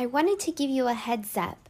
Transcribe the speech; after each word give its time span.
I 0.00 0.06
wanted 0.06 0.40
to 0.40 0.50
give 0.50 0.70
you 0.70 0.88
a 0.88 0.94
heads 0.94 1.36
up. 1.36 1.68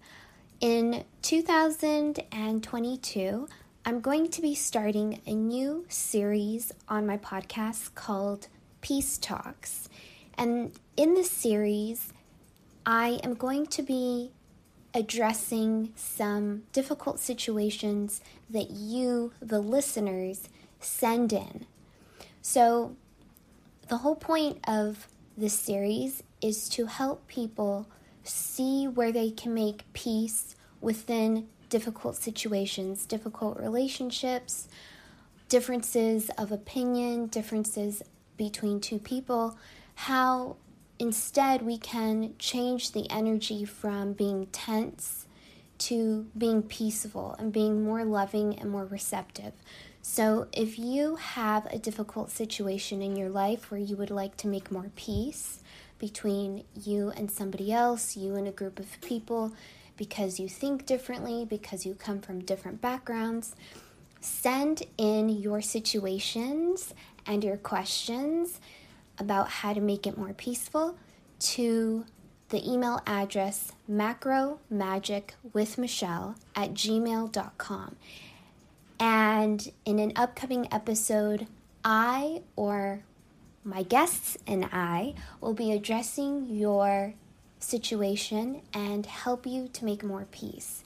In 0.61 1.03
2022, 1.23 3.49
I'm 3.85 4.01
going 4.01 4.29
to 4.29 4.41
be 4.41 4.55
starting 4.55 5.21
a 5.27 5.35
new 5.35 5.85
series 5.89 6.71
on 6.89 7.09
my 7.09 7.17
podcast 7.17 7.97
called 7.97 8.47
Peace 8.83 9.19
Talks. 9.19 9.89
And 10.39 10.71
in 10.97 11.15
this 11.15 11.29
series, 11.29 12.13
I 12.87 13.19
am 13.25 13.35
going 13.35 13.67
to 13.67 13.83
be 13.83 14.31
addressing 14.95 15.93
some 15.97 16.63
difficult 16.73 17.19
situations 17.19 18.21
that 18.49 18.71
you, 18.71 19.33
the 19.43 19.59
listeners, 19.59 20.49
send 20.79 21.33
in. 21.33 21.67
So, 22.41 22.95
the 23.89 23.97
whole 23.97 24.15
point 24.15 24.61
of 24.69 25.09
this 25.37 25.59
series 25.59 26.23
is 26.41 26.69
to 26.69 26.87
help 26.87 27.27
people 27.27 27.89
see 28.25 28.87
where 28.87 29.13
they 29.13 29.31
can 29.31 29.55
make 29.55 29.91
peace 29.93 30.55
within 30.81 31.49
difficult 31.69 32.17
situations, 32.17 33.07
difficult 33.07 33.59
relationships, 33.59 34.69
differences 35.49 36.31
of 36.39 36.53
opinion, 36.53 37.27
differences 37.27 38.03
between 38.37 38.81
two 38.81 38.99
people, 38.99 39.59
how 39.95 40.57
instead 40.99 41.63
we 41.63 41.79
can 41.79 42.35
change 42.39 42.93
the 42.93 43.11
energy 43.11 43.65
from 43.65 44.13
being 44.13 44.47
tense 44.47 45.27
to 45.79 46.27
being 46.37 46.63
peaceful 46.63 47.35
and 47.39 47.53
being 47.53 47.83
more 47.83 48.05
loving 48.05 48.59
and 48.59 48.71
more 48.71 48.85
receptive. 48.85 49.53
So, 50.03 50.49
if 50.53 50.79
you 50.79 51.17
have 51.17 51.67
a 51.67 51.79
difficult 51.79 52.31
situation 52.31 53.03
in 53.03 53.17
your 53.17 53.29
life 53.29 53.71
where 53.71 53.81
you 53.81 53.97
would 53.97 54.11
like 54.11 54.37
to 54.39 54.49
make 54.49 54.71
more 54.71 54.91
peace 54.97 55.61
between 56.01 56.65
you 56.75 57.11
and 57.11 57.31
somebody 57.31 57.73
else, 57.73 58.17
you 58.17 58.35
and 58.35 58.49
a 58.49 58.51
group 58.51 58.81
of 58.81 59.01
people, 59.01 59.53
because 59.97 60.41
you 60.41 60.49
think 60.49 60.87
differently, 60.87 61.45
because 61.45 61.87
you 61.87 61.95
come 61.95 62.21
from 62.21 62.41
different 62.41 62.81
backgrounds, 62.81 63.55
send 64.21 64.83
in 64.99 65.29
your 65.29 65.63
situations 65.63 66.93
and 67.27 67.45
your 67.45 67.57
questions 67.57 68.61
about 69.19 69.49
how 69.49 69.73
to 69.73 69.81
make 69.81 70.05
it 70.07 70.19
more 70.19 70.33
peaceful 70.33 70.97
to 71.39 72.05
the 72.49 72.69
email 72.69 73.01
address 73.07 73.73
macromagicwithmichelle 73.89 76.35
at 76.57 76.75
gmail.com. 76.75 77.97
And 78.99 79.71
in 79.85 79.99
an 79.99 80.13
upcoming 80.17 80.67
episode, 80.73 81.47
I 81.85 82.43
or 82.57 83.03
my 83.65 83.83
guests 83.83 84.39
and 84.47 84.67
I 84.73 85.15
will 85.41 85.55
be 85.55 85.73
addressing 85.73 86.47
your 86.47 87.15
situation 87.59 88.63
and 88.73 89.05
help 89.05 89.47
you 89.47 89.69
to 89.69 89.85
make 89.85 90.03
more 90.03 90.27
peace. 90.31 90.83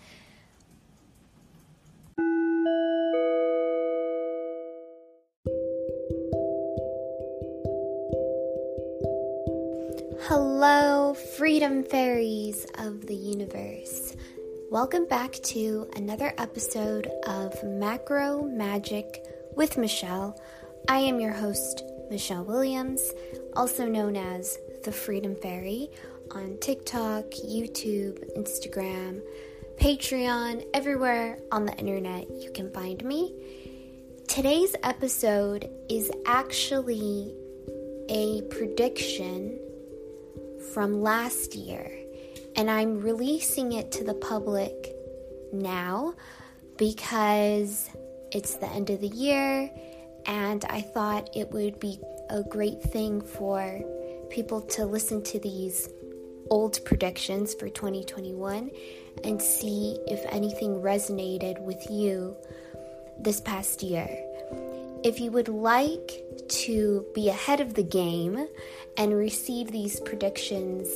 Hello, 10.26 11.14
freedom 11.36 11.84
fairies 11.84 12.66
of 12.78 13.06
the 13.06 13.14
universe. 13.14 14.16
Welcome 14.70 15.06
back 15.06 15.32
to 15.44 15.88
another 15.94 16.34
episode 16.38 17.06
of 17.26 17.62
Macro 17.62 18.42
Magic 18.42 19.24
with 19.54 19.78
Michelle. 19.78 20.40
I 20.88 20.98
am 20.98 21.20
your 21.20 21.32
host, 21.32 21.84
Michelle 22.10 22.44
Williams, 22.44 23.12
also 23.54 23.86
known 23.86 24.16
as 24.16 24.58
the 24.84 24.92
Freedom 24.92 25.34
Fairy, 25.36 25.88
on 26.30 26.56
TikTok, 26.60 27.24
YouTube, 27.46 28.18
Instagram, 28.36 29.20
Patreon, 29.76 30.64
everywhere 30.72 31.38
on 31.52 31.64
the 31.64 31.74
internet 31.76 32.26
you 32.40 32.50
can 32.52 32.72
find 32.72 33.04
me. 33.04 33.34
Today's 34.28 34.74
episode 34.82 35.68
is 35.88 36.10
actually 36.26 37.34
a 38.08 38.42
prediction 38.50 39.58
from 40.72 41.02
last 41.02 41.54
year, 41.54 41.90
and 42.56 42.70
I'm 42.70 43.00
releasing 43.00 43.72
it 43.72 43.92
to 43.92 44.04
the 44.04 44.14
public 44.14 44.94
now 45.52 46.14
because 46.76 47.90
it's 48.32 48.56
the 48.56 48.68
end 48.68 48.90
of 48.90 49.00
the 49.00 49.08
year, 49.08 49.70
and 50.26 50.64
I 50.68 50.80
thought 50.80 51.30
it 51.34 51.50
would 51.50 51.80
be 51.80 51.98
a 52.30 52.42
great 52.42 52.82
thing 52.82 53.20
for 53.20 53.80
people 54.30 54.60
to 54.62 54.84
listen 54.84 55.22
to 55.22 55.38
these 55.38 55.88
old 56.50 56.84
predictions 56.84 57.54
for 57.54 57.68
2021 57.68 58.70
and 59.22 59.40
see 59.40 59.98
if 60.06 60.24
anything 60.32 60.74
resonated 60.74 61.60
with 61.60 61.90
you 61.90 62.36
this 63.18 63.40
past 63.40 63.82
year. 63.82 64.08
If 65.04 65.20
you 65.20 65.30
would 65.32 65.48
like 65.48 66.22
to 66.48 67.04
be 67.14 67.28
ahead 67.28 67.60
of 67.60 67.74
the 67.74 67.82
game 67.82 68.48
and 68.96 69.14
receive 69.14 69.70
these 69.70 70.00
predictions 70.00 70.88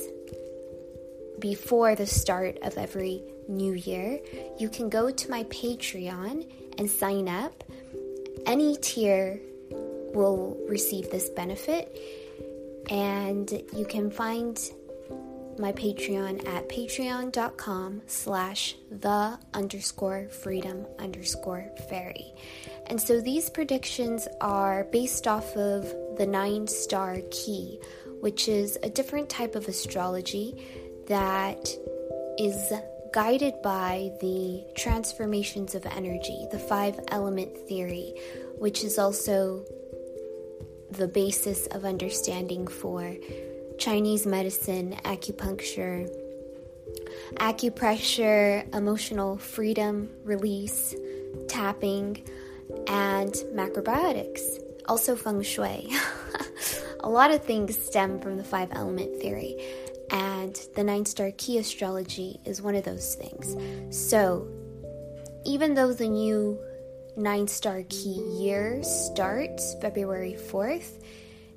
before 1.39 1.95
the 1.95 2.07
start 2.07 2.57
of 2.63 2.77
every 2.77 3.23
new 3.47 3.73
year, 3.73 4.19
you 4.57 4.69
can 4.69 4.89
go 4.89 5.11
to 5.11 5.29
my 5.29 5.43
Patreon 5.45 6.51
and 6.77 6.89
sign 6.89 7.27
up. 7.27 7.63
Any 8.49 8.77
tier 8.77 9.39
will 10.15 10.57
receive 10.67 11.11
this 11.11 11.29
benefit, 11.29 11.95
and 12.89 13.47
you 13.77 13.85
can 13.85 14.09
find 14.09 14.59
my 15.59 15.71
Patreon 15.71 16.47
at 16.47 16.67
patreon.com 16.67 18.01
slash 18.07 18.75
the 18.89 19.37
underscore 19.53 20.29
freedom 20.29 20.87
underscore 20.97 21.69
fairy. 21.91 22.33
And 22.87 22.99
so 22.99 23.21
these 23.21 23.51
predictions 23.51 24.27
are 24.41 24.85
based 24.85 25.27
off 25.27 25.55
of 25.55 25.83
the 26.17 26.25
nine 26.25 26.65
star 26.65 27.19
key, 27.29 27.79
which 28.19 28.47
is 28.47 28.79
a 28.81 28.89
different 28.89 29.29
type 29.29 29.53
of 29.53 29.67
astrology 29.67 30.55
that 31.05 31.69
is 32.39 32.73
guided 33.11 33.61
by 33.61 34.11
the 34.21 34.63
transformations 34.75 35.75
of 35.75 35.85
energy, 35.85 36.47
the 36.51 36.59
five 36.59 36.99
element 37.09 37.57
theory, 37.67 38.13
which 38.57 38.83
is 38.83 38.97
also 38.97 39.65
the 40.91 41.07
basis 41.07 41.67
of 41.67 41.85
understanding 41.85 42.67
for 42.67 43.15
Chinese 43.77 44.25
medicine, 44.25 44.95
acupuncture, 45.03 46.09
acupressure, 47.35 48.73
emotional 48.75 49.37
freedom, 49.37 50.09
release, 50.23 50.95
tapping, 51.47 52.23
and 52.87 53.33
macrobiotics. 53.53 54.61
Also, 54.87 55.15
feng 55.15 55.41
shui. 55.41 55.89
a 57.01 57.09
lot 57.09 57.31
of 57.31 57.43
things 57.43 57.77
stem 57.81 58.19
from 58.19 58.37
the 58.37 58.43
five 58.43 58.69
element 58.71 59.21
theory, 59.21 59.55
and 60.11 60.59
the 60.75 60.83
nine 60.83 61.05
star 61.05 61.31
key 61.37 61.57
astrology 61.57 62.39
is 62.45 62.61
one 62.61 62.75
of 62.75 62.83
those 62.83 63.15
things. 63.15 63.55
So, 63.95 64.47
even 65.45 65.73
though 65.73 65.93
the 65.93 66.09
new 66.09 66.59
nine 67.15 67.47
star 67.47 67.83
key 67.89 68.21
year 68.39 68.83
starts 68.83 69.75
February 69.81 70.37
4th, 70.51 71.03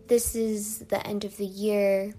this 0.08 0.34
is 0.34 0.80
the 0.80 1.06
end 1.06 1.24
of 1.24 1.36
the 1.36 1.46
year 1.46 2.14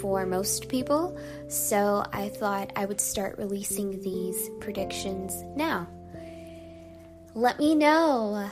for 0.00 0.26
most 0.26 0.68
people, 0.68 1.18
so 1.48 2.04
I 2.12 2.28
thought 2.28 2.72
I 2.76 2.84
would 2.84 3.00
start 3.00 3.38
releasing 3.38 4.00
these 4.02 4.50
predictions 4.60 5.42
now. 5.56 5.88
Let 7.34 7.58
me 7.58 7.74
know 7.74 8.50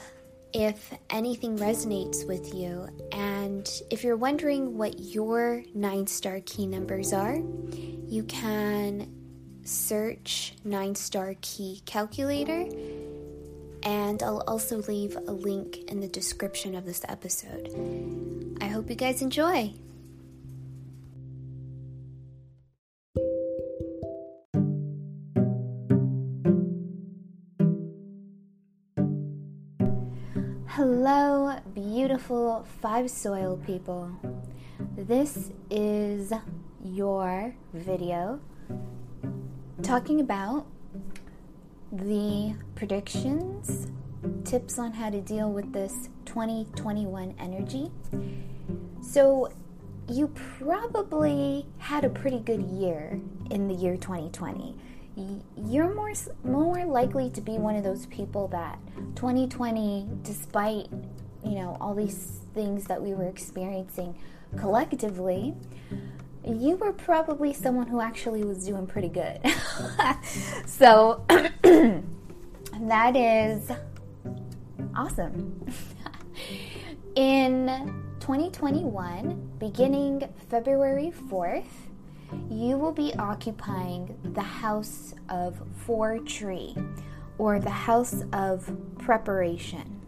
if 0.52 0.92
anything 1.10 1.56
resonates 1.58 2.26
with 2.26 2.54
you, 2.54 2.88
and 3.12 3.68
if 3.90 4.04
you're 4.04 4.16
wondering 4.16 4.76
what 4.76 4.98
your 4.98 5.62
nine 5.74 6.06
star 6.06 6.40
key 6.44 6.66
numbers 6.66 7.12
are, 7.12 7.38
you 8.08 8.24
can 8.24 9.12
search 9.64 10.54
nine 10.64 10.94
star 10.94 11.34
key 11.40 11.82
calculator 11.86 12.66
and 13.82 14.22
I'll 14.22 14.42
also 14.46 14.78
leave 14.82 15.16
a 15.16 15.32
link 15.32 15.78
in 15.88 16.00
the 16.00 16.08
description 16.08 16.74
of 16.74 16.84
this 16.84 17.02
episode. 17.08 18.58
I 18.60 18.66
hope 18.66 18.90
you 18.90 18.96
guys 18.96 19.22
enjoy. 19.22 19.72
Hello, 30.74 31.58
beautiful 31.74 32.64
five 32.80 33.10
soil 33.10 33.60
people. 33.66 34.08
This 34.96 35.50
is 35.68 36.32
your 36.84 37.52
video 37.74 38.38
talking 39.82 40.20
about 40.20 40.68
the 41.90 42.54
predictions, 42.76 43.88
tips 44.44 44.78
on 44.78 44.92
how 44.92 45.10
to 45.10 45.20
deal 45.20 45.50
with 45.50 45.72
this 45.72 46.08
2021 46.26 47.34
energy. 47.40 47.90
So, 49.02 49.52
you 50.08 50.28
probably 50.28 51.66
had 51.78 52.04
a 52.04 52.10
pretty 52.10 52.38
good 52.38 52.62
year 52.62 53.20
in 53.50 53.66
the 53.66 53.74
year 53.74 53.96
2020. 53.96 54.76
You're 55.16 55.94
more 55.94 56.12
more 56.44 56.84
likely 56.84 57.30
to 57.30 57.40
be 57.40 57.52
one 57.52 57.76
of 57.76 57.84
those 57.84 58.06
people 58.06 58.48
that 58.48 58.78
2020 59.16 60.08
despite, 60.22 60.86
you 61.44 61.56
know, 61.56 61.76
all 61.80 61.94
these 61.94 62.40
things 62.54 62.84
that 62.84 63.02
we 63.02 63.12
were 63.14 63.26
experiencing 63.26 64.16
collectively, 64.56 65.54
you 66.44 66.76
were 66.76 66.92
probably 66.92 67.52
someone 67.52 67.86
who 67.86 68.00
actually 68.00 68.44
was 68.44 68.64
doing 68.64 68.86
pretty 68.86 69.08
good. 69.08 69.40
so 70.66 71.24
that 71.28 73.16
is 73.16 73.70
awesome. 74.96 75.66
In 77.14 77.66
2021, 78.20 79.50
beginning 79.58 80.32
February 80.48 81.12
4th, 81.28 81.64
you 82.50 82.76
will 82.76 82.92
be 82.92 83.14
occupying 83.14 84.16
the 84.22 84.40
house 84.40 85.14
of 85.28 85.60
four 85.74 86.18
tree 86.18 86.76
or 87.38 87.58
the 87.58 87.70
house 87.70 88.22
of 88.32 88.70
preparation. 88.98 90.00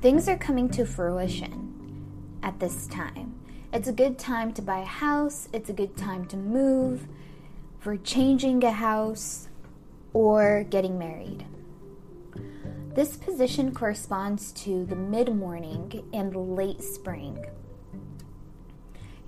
Things 0.00 0.28
are 0.28 0.38
coming 0.38 0.68
to 0.70 0.84
fruition 0.84 2.38
at 2.42 2.58
this 2.58 2.86
time. 2.86 3.34
It's 3.72 3.88
a 3.88 3.92
good 3.92 4.18
time 4.18 4.52
to 4.54 4.62
buy 4.62 4.80
a 4.80 4.84
house, 4.84 5.48
it's 5.52 5.70
a 5.70 5.72
good 5.72 5.96
time 5.96 6.26
to 6.26 6.36
move, 6.36 7.06
for 7.78 7.96
changing 7.96 8.62
a 8.64 8.70
house, 8.70 9.48
or 10.12 10.64
getting 10.64 10.98
married. 10.98 11.46
This 12.94 13.16
position 13.16 13.72
corresponds 13.72 14.52
to 14.52 14.84
the 14.84 14.96
mid 14.96 15.34
morning 15.34 16.04
and 16.12 16.56
late 16.56 16.82
spring. 16.82 17.46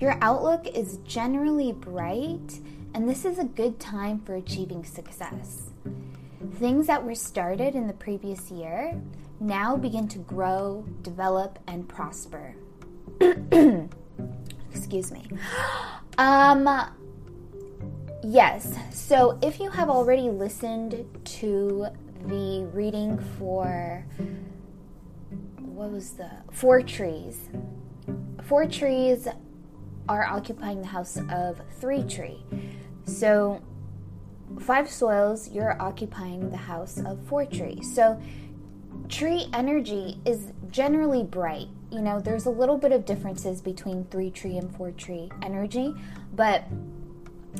Your 0.00 0.19
outlook 0.20 0.67
is 0.67 0.99
generally 1.05 1.73
bright, 1.73 2.58
and 2.94 3.08
this 3.08 3.25
is 3.25 3.38
a 3.38 3.44
good 3.44 3.79
time 3.79 4.20
for 4.20 4.35
achieving 4.35 4.85
success. 4.85 5.70
Things 6.56 6.88
that 6.88 7.05
were 7.05 7.14
started 7.14 7.75
in 7.75 7.87
the 7.87 7.93
previous 7.93 8.50
year 8.50 9.00
now 9.41 9.76
begin 9.76 10.08
to 10.08 10.19
grow, 10.19 10.85
develop, 11.02 11.58
and 11.67 11.88
prosper. 11.88 12.56
Excuse 14.75 15.12
me. 15.12 15.25
Um, 16.19 16.69
yes, 18.23 18.76
so 18.93 19.38
if 19.43 19.61
you 19.61 19.70
have 19.70 19.88
already 19.88 20.29
listened 20.29 21.06
to 21.25 21.87
the 22.26 22.69
reading 22.73 23.19
for 23.38 24.05
what 25.58 25.91
was 25.91 26.11
the 26.12 26.31
four 26.50 26.82
trees, 26.82 27.49
four 28.43 28.67
trees 28.67 29.29
are 30.08 30.24
occupying 30.24 30.80
the 30.80 30.88
house 30.88 31.18
of 31.30 31.60
three 31.80 32.02
tree. 32.02 32.44
So, 33.06 33.62
five 34.60 34.90
soils, 34.90 35.50
you're 35.50 35.80
occupying 35.80 36.50
the 36.50 36.56
house 36.56 36.98
of 37.00 37.18
four 37.26 37.46
tree. 37.46 37.82
So, 37.82 38.20
tree 39.08 39.46
energy 39.52 40.18
is 40.24 40.52
generally 40.70 41.22
bright 41.22 41.68
you 41.94 42.02
know, 42.02 42.20
there's 42.20 42.46
a 42.46 42.50
little 42.50 42.76
bit 42.76 42.90
of 42.90 43.04
differences 43.04 43.62
between 43.62 44.04
three 44.06 44.30
tree 44.30 44.56
and 44.56 44.74
four 44.76 44.90
tree 44.90 45.30
energy, 45.42 45.94
but 46.34 46.64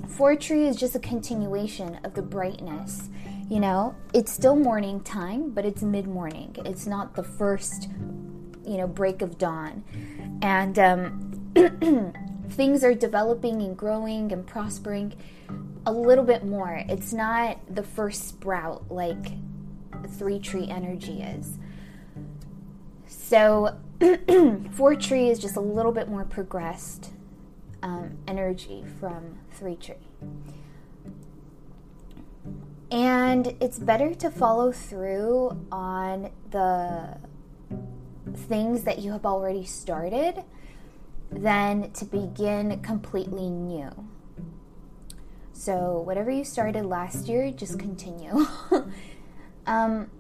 four 0.09 0.35
tree 0.35 0.67
is 0.67 0.77
just 0.77 0.97
a 0.97 0.99
continuation 0.99 2.01
of 2.03 2.15
the 2.15 2.23
brightness. 2.23 3.11
You 3.49 3.61
know, 3.61 3.95
it's 4.13 4.33
still 4.33 4.57
morning 4.57 5.01
time, 5.03 5.51
but 5.51 5.65
it's 5.65 5.83
mid 5.83 6.09
morning. 6.09 6.57
It's 6.65 6.87
not 6.87 7.15
the 7.15 7.23
first, 7.23 7.89
you 8.67 8.77
know, 8.79 8.89
break 8.89 9.23
of 9.23 9.39
dawn. 9.39 9.85
And 10.43 10.79
um, 10.81 11.53
things 12.51 12.85
are 12.85 12.95
developing 12.95 13.63
and 13.63 13.77
growing 13.77 14.33
and 14.33 14.47
prospering 14.47 15.15
a 15.87 15.93
little 15.93 16.25
bit 16.25 16.45
more. 16.45 16.83
It's 16.89 17.13
not 17.13 17.59
the 17.73 17.83
first 17.83 18.29
sprout 18.29 18.91
like 18.91 19.33
three 20.19 20.39
tree 20.39 20.69
energy 20.69 21.23
is. 21.23 21.59
So, 23.07 23.79
four 24.73 24.95
tree 24.97 25.31
is 25.31 25.39
just 25.39 25.57
a 25.57 25.61
little 25.61 25.93
bit 25.93 26.09
more 26.09 26.25
progressed 26.25 27.11
um, 27.83 28.19
energy 28.27 28.85
from 28.99 29.39
three 29.53 29.77
tree. 29.77 29.95
And 32.91 33.57
it's 33.61 33.79
better 33.79 34.15
to 34.15 34.31
follow 34.31 34.73
through 34.73 35.67
on 35.73 36.31
the 36.51 37.19
things 38.35 38.85
that 38.85 39.01
you 39.01 39.13
have 39.13 39.27
already 39.27 39.65
started 39.65 40.45
than 41.35 41.91
to 41.93 42.05
begin 42.05 42.81
completely 42.81 43.51
new. 43.51 43.91
So, 45.53 46.01
whatever 46.01 46.31
you 46.31 46.45
started 46.45 46.85
last 46.85 47.29
year, 47.29 47.51
just 47.51 47.79
continue. 47.79 48.47
um, 49.67 50.11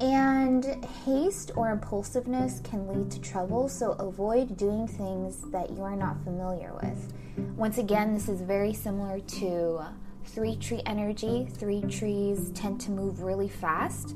and 0.00 0.84
haste 1.04 1.52
or 1.56 1.70
impulsiveness 1.70 2.60
can 2.60 2.86
lead 2.86 3.10
to 3.12 3.20
trouble, 3.20 3.68
so 3.68 3.92
avoid 3.92 4.56
doing 4.56 4.86
things 4.86 5.40
that 5.50 5.70
you 5.70 5.82
are 5.82 5.96
not 5.96 6.22
familiar 6.22 6.72
with. 6.82 7.12
Once 7.56 7.78
again, 7.78 8.14
this 8.14 8.28
is 8.28 8.40
very 8.40 8.72
similar 8.72 9.20
to 9.20 9.84
three 10.26 10.56
tree 10.56 10.82
energy. 10.86 11.48
Three 11.50 11.82
trees 11.82 12.50
tend 12.50 12.80
to 12.82 12.90
move 12.90 13.22
really 13.22 13.48
fast. 13.48 14.14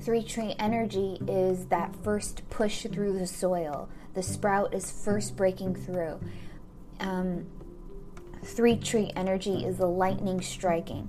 Three 0.00 0.22
tree 0.22 0.54
energy 0.58 1.18
is 1.26 1.66
that 1.66 1.94
first 2.02 2.48
push 2.50 2.86
through 2.86 3.18
the 3.18 3.26
soil, 3.26 3.88
the 4.14 4.22
sprout 4.22 4.74
is 4.74 4.90
first 4.90 5.36
breaking 5.36 5.74
through. 5.74 6.20
Um, 7.00 7.46
three 8.44 8.76
tree 8.76 9.10
energy 9.14 9.64
is 9.64 9.78
the 9.78 9.86
lightning 9.86 10.40
striking. 10.40 11.08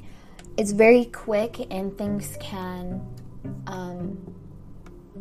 It's 0.58 0.72
very 0.72 1.06
quick 1.06 1.68
and 1.72 1.98
things 1.98 2.38
can 2.40 3.06
um, 3.68 4.36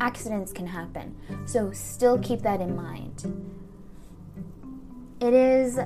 accidents 0.00 0.52
can 0.52 0.66
happen. 0.66 1.16
So, 1.46 1.72
still 1.72 2.18
keep 2.18 2.42
that 2.42 2.60
in 2.60 2.74
mind. 2.74 3.24
It 5.20 5.34
is 5.34 5.78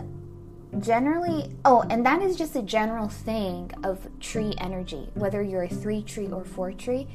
generally, 0.80 1.54
oh, 1.64 1.84
and 1.88 2.04
that 2.06 2.22
is 2.22 2.36
just 2.36 2.56
a 2.56 2.62
general 2.62 3.08
thing 3.08 3.70
of 3.82 4.08
tree 4.20 4.54
energy, 4.58 5.10
whether 5.14 5.42
you're 5.42 5.64
a 5.64 5.68
three 5.68 6.02
tree 6.02 6.28
or 6.28 6.44
four 6.44 6.72
tree. 6.72 7.08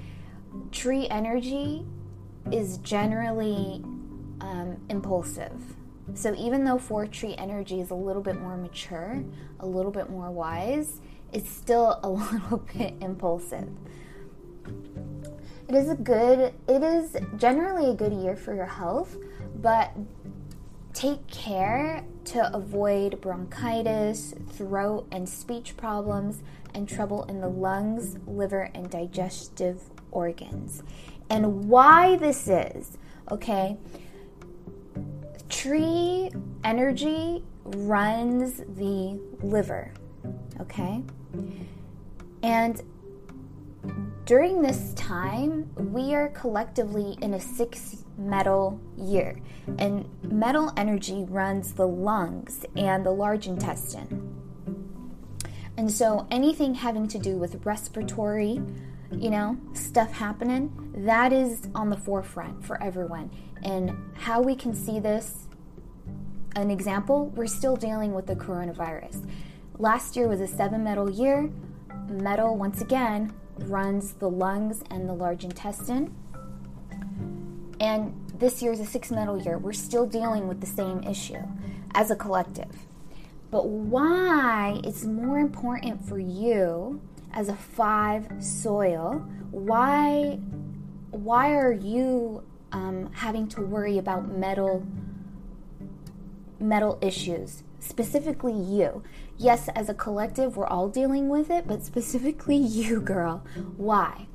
Tree 0.71 1.07
energy 1.09 1.85
is 2.51 2.77
generally 2.79 3.83
um, 4.41 4.77
impulsive. 4.89 5.75
So, 6.13 6.33
even 6.35 6.63
though 6.63 6.77
four 6.77 7.05
tree 7.05 7.35
energy 7.37 7.81
is 7.81 7.89
a 7.91 7.95
little 7.95 8.21
bit 8.21 8.39
more 8.39 8.55
mature, 8.55 9.23
a 9.59 9.65
little 9.65 9.91
bit 9.91 10.09
more 10.09 10.31
wise, 10.31 11.01
it's 11.33 11.49
still 11.49 11.99
a 12.03 12.09
little 12.33 12.59
bit 12.73 12.93
impulsive. 13.01 13.67
It 15.67 15.75
is 15.75 15.89
a 15.89 15.95
good, 15.95 16.53
it 16.67 16.81
is 16.81 17.17
generally 17.35 17.91
a 17.91 17.93
good 17.93 18.13
year 18.13 18.37
for 18.37 18.55
your 18.55 18.65
health, 18.65 19.17
but 19.55 19.91
take 20.93 21.27
care 21.27 22.05
to 22.25 22.55
avoid 22.55 23.19
bronchitis, 23.19 24.33
throat 24.53 25.07
and 25.11 25.27
speech 25.27 25.75
problems, 25.75 26.41
and 26.73 26.87
trouble 26.87 27.23
in 27.25 27.41
the 27.41 27.49
lungs, 27.49 28.17
liver, 28.25 28.69
and 28.73 28.89
digestive 28.89 29.81
organs. 30.11 30.83
And 31.29 31.69
why 31.69 32.17
this 32.17 32.47
is, 32.47 32.97
okay? 33.31 33.77
Tree 35.49 36.29
energy 36.63 37.43
runs 37.63 38.61
the 38.77 39.19
liver, 39.41 39.91
okay? 40.61 41.03
And 42.43 42.81
during 44.25 44.61
this 44.61 44.93
time, 44.93 45.69
we 45.77 46.13
are 46.13 46.27
collectively 46.29 47.17
in 47.21 47.33
a 47.33 47.39
six 47.39 48.03
metal 48.17 48.79
year, 48.97 49.39
and 49.77 50.05
metal 50.23 50.73
energy 50.75 51.25
runs 51.29 51.73
the 51.73 51.87
lungs 51.87 52.65
and 52.75 53.05
the 53.05 53.11
large 53.11 53.47
intestine. 53.47 54.35
And 55.77 55.91
so, 55.91 56.27
anything 56.29 56.73
having 56.73 57.07
to 57.09 57.19
do 57.19 57.37
with 57.37 57.65
respiratory, 57.65 58.61
you 59.11 59.29
know, 59.29 59.57
stuff 59.73 60.11
happening, 60.11 60.71
that 61.05 61.31
is 61.31 61.67
on 61.75 61.89
the 61.89 61.97
forefront 61.97 62.65
for 62.65 62.81
everyone. 62.81 63.29
And 63.63 63.95
how 64.15 64.41
we 64.41 64.55
can 64.55 64.73
see 64.73 64.99
this, 64.99 65.47
an 66.55 66.71
example, 66.71 67.27
we're 67.35 67.47
still 67.47 67.75
dealing 67.75 68.13
with 68.13 68.27
the 68.27 68.35
coronavirus. 68.35 69.29
Last 69.77 70.15
year 70.15 70.27
was 70.27 70.41
a 70.41 70.47
seven 70.47 70.83
metal 70.83 71.09
year. 71.09 71.49
Metal, 72.09 72.55
once 72.57 72.81
again, 72.81 73.33
runs 73.59 74.13
the 74.13 74.29
lungs 74.29 74.83
and 74.89 75.07
the 75.07 75.13
large 75.13 75.43
intestine. 75.43 76.15
And 77.79 78.13
this 78.39 78.61
year 78.61 78.71
is 78.71 78.79
a 78.79 78.85
six 78.85 79.11
metal 79.11 79.41
year. 79.41 79.57
We're 79.57 79.73
still 79.73 80.05
dealing 80.05 80.47
with 80.47 80.61
the 80.61 80.67
same 80.67 81.03
issue 81.03 81.43
as 81.93 82.11
a 82.11 82.15
collective. 82.15 82.87
But 83.51 83.67
why 83.67 84.81
it's 84.83 85.05
more 85.05 85.39
important 85.39 86.07
for 86.07 86.19
you 86.19 87.01
as 87.37 87.49
a 87.49 87.55
five 87.55 88.27
soil, 88.39 89.23
why 89.51 90.39
why 91.11 91.53
are 91.55 91.71
you 91.71 92.43
um, 92.71 93.11
having 93.13 93.47
to 93.47 93.61
worry 93.61 93.99
about 93.99 94.27
metal 94.27 94.85
metal 96.59 96.97
issues? 96.99 97.63
Specifically 97.79 98.53
you. 98.53 99.03
Yes 99.37 99.69
as 99.75 99.87
a 99.87 99.93
collective 99.93 100.57
we're 100.57 100.65
all 100.65 100.89
dealing 100.89 101.29
with 101.29 101.51
it 101.51 101.67
but 101.67 101.85
specifically 101.85 102.57
you 102.79 102.99
girl. 102.99 103.45
Why? 103.77 104.27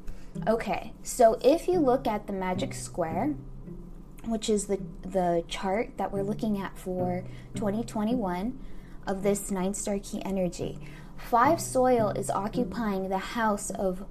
Okay 0.47 0.93
so 1.03 1.39
if 1.43 1.67
you 1.67 1.81
look 1.81 2.07
at 2.07 2.29
the 2.29 2.33
magic 2.33 2.73
square 2.73 3.35
which 4.25 4.49
is 4.49 4.69
the 4.69 4.81
the 5.03 5.43
chart 5.49 5.91
that 5.97 6.13
we're 6.13 6.23
looking 6.23 6.57
at 6.57 6.79
for 6.79 7.25
2021 7.57 8.57
of 9.09 9.25
this 9.25 9.51
nine 9.51 9.75
star 9.75 9.99
key 9.99 10.23
energy 10.25 10.79
five 11.29 11.61
soil 11.61 12.11
is 12.11 12.31
occupying 12.31 13.09
the 13.09 13.19
house 13.19 13.71
of 13.71 14.05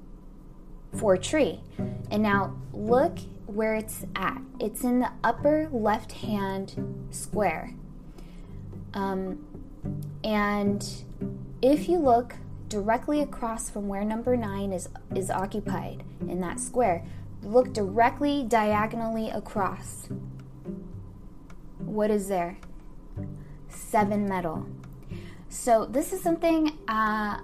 four 0.95 1.17
tree 1.17 1.61
and 2.09 2.21
now 2.21 2.55
look 2.73 3.19
where 3.45 3.75
it's 3.75 4.05
at. 4.15 4.41
It's 4.59 4.83
in 4.83 4.99
the 4.99 5.11
upper 5.23 5.69
left 5.71 6.11
hand 6.13 7.07
square. 7.11 7.73
Um, 8.93 9.45
and 10.23 10.85
if 11.61 11.87
you 11.87 11.97
look 11.97 12.35
directly 12.67 13.21
across 13.21 13.69
from 13.69 13.87
where 13.87 14.03
number 14.03 14.35
nine 14.37 14.71
is, 14.71 14.89
is 15.15 15.29
occupied 15.29 16.03
in 16.21 16.39
that 16.41 16.59
square, 16.59 17.05
look 17.43 17.73
directly 17.73 18.43
diagonally 18.47 19.29
across. 19.29 20.07
What 21.79 22.11
is 22.11 22.27
there? 22.27 22.57
Seven 23.67 24.27
metal. 24.27 24.67
So, 25.51 25.85
this 25.85 26.13
is 26.13 26.21
something 26.21 26.69
uh, 26.87 27.37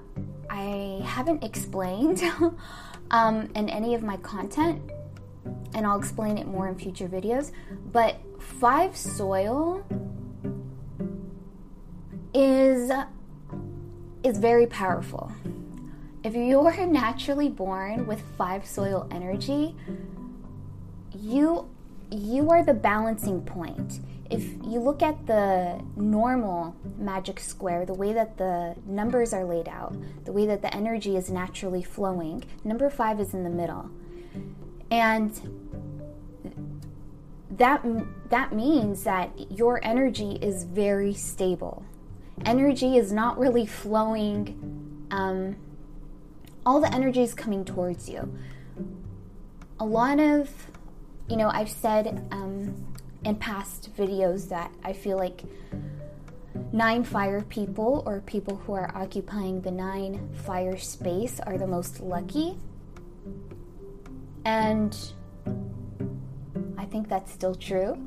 I 0.50 1.02
haven't 1.04 1.44
explained 1.44 2.24
um, 3.12 3.50
in 3.54 3.68
any 3.68 3.96
of 3.96 4.02
my 4.02 4.16
content 4.18 4.82
and 5.74 5.86
I'll 5.86 6.00
explain 6.00 6.38
it 6.38 6.48
more 6.48 6.70
in 6.70 6.76
future 6.76 7.10
videos. 7.10 7.52
But 7.92 8.16
five 8.40 8.96
soil 8.96 9.86
is 12.34 12.90
is 14.24 14.38
very 14.38 14.68
powerful. 14.68 15.30
If 16.24 16.34
you're 16.34 16.86
naturally 16.86 17.50
born 17.50 18.08
with 18.08 18.22
five 18.38 18.66
soil 18.66 19.06
energy, 19.12 19.76
you 21.14 21.68
you 22.10 22.50
are 22.52 22.64
the 22.64 22.74
balancing 22.74 23.42
point. 23.42 24.00
If 24.29 24.43
you 24.65 24.79
look 24.79 25.01
at 25.01 25.25
the 25.25 25.81
normal 25.96 26.75
magic 26.98 27.39
square, 27.39 27.86
the 27.86 27.93
way 27.93 28.13
that 28.13 28.38
the 28.38 28.75
numbers 28.86 29.34
are 29.34 29.46
laid 29.46 29.67
out, 29.67 29.96
the 30.25 30.31
way 30.31 30.46
that 30.46 30.62
the 30.62 30.74
energy 30.75 31.15
is 31.15 31.29
naturally 31.29 31.84
flowing, 31.84 32.43
number 32.63 32.89
five 32.89 33.19
is 33.19 33.34
in 33.34 33.43
the 33.43 33.50
middle. 33.50 33.89
And 34.91 35.31
that 37.51 37.86
that 38.29 38.53
means 38.53 39.03
that 39.03 39.51
your 39.51 39.84
energy 39.84 40.38
is 40.41 40.63
very 40.63 41.13
stable. 41.13 41.86
Energy 42.46 42.98
is 42.98 43.12
not 43.12 43.38
really 43.39 43.65
flowing. 43.65 45.07
Um, 45.12 45.55
all 46.65 46.81
the 46.81 46.93
energy 46.93 47.22
is 47.22 47.34
coming 47.34 47.63
towards 47.65 48.10
you. 48.10 48.38
A 49.79 49.86
lot 49.86 50.19
of, 50.19 50.50
you 51.29 51.38
know, 51.38 51.50
I've 51.50 51.69
said 51.69 52.27
um, 52.31 52.87
in 53.27 53.36
past 53.36 53.93
videos 53.98 54.48
that 54.48 54.72
I 54.86 54.93
feel 54.93 55.17
like 55.17 55.43
nine 56.72 57.03
fire 57.03 57.41
people 57.41 58.01
or 58.05 58.22
people 58.22 58.55
who 58.55 58.72
are 58.72 58.89
occupying 58.96 59.60
the 59.62 59.69
nine 59.69 60.29
fire 60.46 60.77
space 60.77 61.41
are 61.41 61.57
the 61.57 61.67
most 61.67 62.00
lucky. 62.00 62.57
And 64.46 64.98
I 66.77 66.86
think 66.86 67.10
that's 67.10 67.34
still 67.34 67.53
true. 67.53 67.98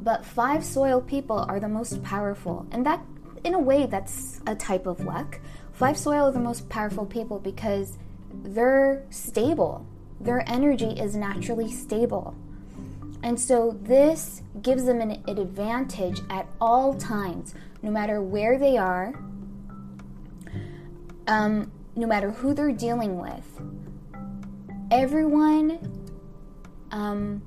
But 0.00 0.24
five 0.24 0.64
soil 0.64 1.00
people 1.00 1.38
are 1.38 1.60
the 1.60 1.68
most 1.68 2.02
powerful. 2.02 2.66
And 2.72 2.84
that, 2.84 3.00
in 3.44 3.54
a 3.54 3.60
way, 3.60 3.86
that's 3.86 4.40
a 4.48 4.56
type 4.56 4.86
of 4.86 5.04
luck. 5.04 5.38
Five 5.72 5.96
soil 5.96 6.24
are 6.24 6.32
the 6.32 6.40
most 6.40 6.68
powerful 6.68 7.06
people 7.06 7.38
because 7.38 7.96
they're 8.42 9.04
stable, 9.10 9.86
their 10.20 10.42
energy 10.50 10.90
is 10.90 11.14
naturally 11.14 11.70
stable. 11.70 12.34
And 13.24 13.40
so 13.40 13.74
this 13.80 14.42
gives 14.60 14.84
them 14.84 15.00
an, 15.00 15.12
an 15.26 15.38
advantage 15.38 16.20
at 16.28 16.46
all 16.60 16.92
times, 16.92 17.54
no 17.82 17.90
matter 17.90 18.20
where 18.20 18.58
they 18.58 18.76
are, 18.76 19.14
um, 21.26 21.72
no 21.96 22.06
matter 22.06 22.30
who 22.30 22.52
they're 22.52 22.70
dealing 22.70 23.18
with. 23.18 23.62
Everyone 24.90 25.78
um, 26.90 27.42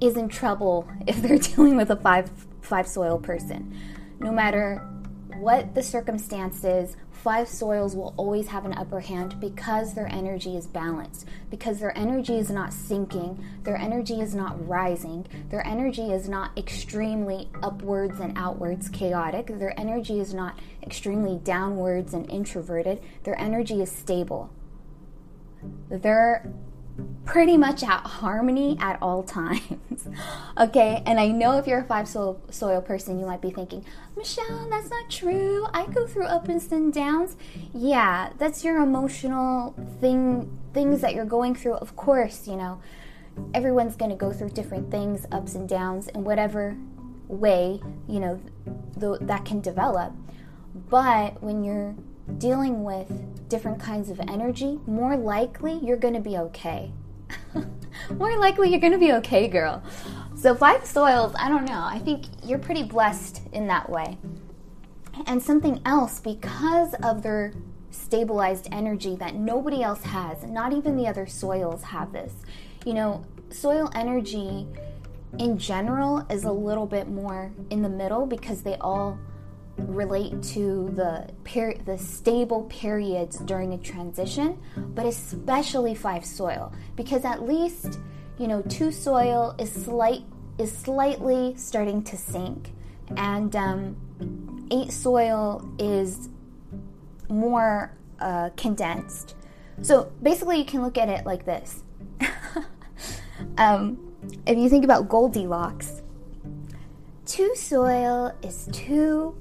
is 0.00 0.16
in 0.16 0.28
trouble 0.28 0.88
if 1.06 1.22
they're 1.22 1.38
dealing 1.38 1.76
with 1.76 1.90
a 1.90 1.96
five 1.96 2.28
five 2.60 2.88
soil 2.88 3.18
person. 3.18 3.78
No 4.18 4.32
matter 4.32 4.78
what 5.38 5.76
the 5.76 5.82
circumstances, 5.82 6.96
five 7.18 7.48
soils 7.48 7.96
will 7.96 8.14
always 8.16 8.48
have 8.48 8.64
an 8.64 8.74
upper 8.74 9.00
hand 9.00 9.40
because 9.40 9.94
their 9.94 10.06
energy 10.12 10.56
is 10.56 10.66
balanced, 10.66 11.26
because 11.50 11.80
their 11.80 11.96
energy 11.96 12.38
is 12.38 12.50
not 12.50 12.72
sinking, 12.72 13.44
their 13.64 13.76
energy 13.76 14.20
is 14.20 14.34
not 14.34 14.68
rising, 14.68 15.26
their 15.50 15.66
energy 15.66 16.12
is 16.12 16.28
not 16.28 16.56
extremely 16.56 17.48
upwards 17.62 18.20
and 18.20 18.36
outwards 18.38 18.88
chaotic, 18.88 19.48
their 19.58 19.78
energy 19.78 20.20
is 20.20 20.32
not 20.32 20.58
extremely 20.82 21.38
downwards 21.38 22.14
and 22.14 22.30
introverted, 22.30 23.02
their 23.24 23.38
energy 23.40 23.82
is 23.82 23.90
stable. 23.90 24.50
Their 25.90 26.52
pretty 27.24 27.56
much 27.56 27.82
at 27.82 28.00
harmony 28.00 28.76
at 28.80 29.00
all 29.02 29.22
times. 29.22 30.08
okay, 30.58 31.02
and 31.06 31.20
I 31.20 31.28
know 31.28 31.58
if 31.58 31.66
you're 31.66 31.80
a 31.80 31.84
five 31.84 32.08
soil, 32.08 32.40
soil 32.50 32.80
person, 32.80 33.18
you 33.18 33.26
might 33.26 33.42
be 33.42 33.50
thinking, 33.50 33.84
Michelle, 34.16 34.68
that's 34.70 34.90
not 34.90 35.10
true. 35.10 35.66
I 35.72 35.86
go 35.86 36.06
through 36.06 36.24
ups 36.24 36.72
and 36.72 36.92
downs. 36.92 37.36
Yeah, 37.74 38.32
that's 38.38 38.64
your 38.64 38.82
emotional 38.82 39.74
thing, 40.00 40.58
things 40.72 41.00
that 41.02 41.14
you're 41.14 41.24
going 41.24 41.54
through. 41.54 41.74
Of 41.74 41.96
course, 41.96 42.48
you 42.48 42.56
know, 42.56 42.80
everyone's 43.54 43.96
going 43.96 44.10
to 44.10 44.16
go 44.16 44.32
through 44.32 44.50
different 44.50 44.90
things, 44.90 45.26
ups 45.30 45.54
and 45.54 45.68
downs, 45.68 46.08
in 46.08 46.24
whatever 46.24 46.76
way, 47.28 47.80
you 48.08 48.20
know, 48.20 48.40
th- 48.98 49.20
that 49.20 49.44
can 49.44 49.60
develop. 49.60 50.12
But 50.88 51.42
when 51.42 51.62
you're 51.62 51.94
dealing 52.36 52.84
with 52.84 53.48
different 53.48 53.80
kinds 53.80 54.10
of 54.10 54.20
energy, 54.20 54.78
more 54.86 55.16
likely 55.16 55.78
you're 55.82 55.96
going 55.96 56.14
to 56.14 56.20
be 56.20 56.36
okay. 56.36 56.92
more 58.16 58.36
likely 58.38 58.70
you're 58.70 58.80
going 58.80 58.92
to 58.92 58.98
be 58.98 59.12
okay, 59.14 59.48
girl. 59.48 59.82
So, 60.36 60.54
five 60.54 60.84
soils, 60.84 61.34
I 61.38 61.48
don't 61.48 61.64
know. 61.64 61.82
I 61.84 61.98
think 61.98 62.26
you're 62.44 62.58
pretty 62.58 62.84
blessed 62.84 63.42
in 63.52 63.66
that 63.68 63.88
way. 63.90 64.18
And 65.26 65.42
something 65.42 65.80
else, 65.84 66.20
because 66.20 66.94
of 67.02 67.22
their 67.22 67.52
stabilized 67.90 68.68
energy 68.70 69.16
that 69.16 69.34
nobody 69.34 69.82
else 69.82 70.02
has, 70.04 70.44
not 70.44 70.72
even 70.72 70.96
the 70.96 71.06
other 71.06 71.26
soils 71.26 71.82
have 71.82 72.12
this. 72.12 72.32
You 72.84 72.94
know, 72.94 73.24
soil 73.50 73.90
energy 73.94 74.66
in 75.38 75.58
general 75.58 76.24
is 76.30 76.44
a 76.44 76.52
little 76.52 76.86
bit 76.86 77.08
more 77.08 77.50
in 77.70 77.82
the 77.82 77.88
middle 77.88 78.26
because 78.26 78.62
they 78.62 78.76
all 78.76 79.18
relate 79.78 80.42
to 80.42 80.90
the 80.94 81.28
per- 81.44 81.76
the 81.84 81.96
stable 81.98 82.64
periods 82.64 83.38
during 83.38 83.72
a 83.74 83.78
transition, 83.78 84.60
but 84.76 85.06
especially 85.06 85.94
five 85.94 86.24
soil 86.24 86.72
because 86.96 87.24
at 87.24 87.42
least 87.42 88.00
you 88.38 88.48
know 88.48 88.62
two 88.62 88.90
soil 88.90 89.54
is 89.58 89.72
slight 89.72 90.22
is 90.58 90.76
slightly 90.76 91.54
starting 91.56 92.02
to 92.02 92.16
sink, 92.16 92.72
and 93.16 93.54
um, 93.54 94.66
eight 94.70 94.92
soil 94.92 95.68
is 95.78 96.28
more 97.28 97.92
uh, 98.20 98.50
condensed. 98.56 99.34
So 99.82 100.10
basically, 100.22 100.58
you 100.58 100.64
can 100.64 100.82
look 100.82 100.98
at 100.98 101.08
it 101.08 101.24
like 101.24 101.44
this. 101.44 101.84
um, 103.58 103.98
if 104.46 104.58
you 104.58 104.68
think 104.68 104.84
about 104.84 105.08
Goldilocks, 105.08 106.02
two 107.24 107.54
soil 107.54 108.34
is 108.42 108.68
too 108.72 109.36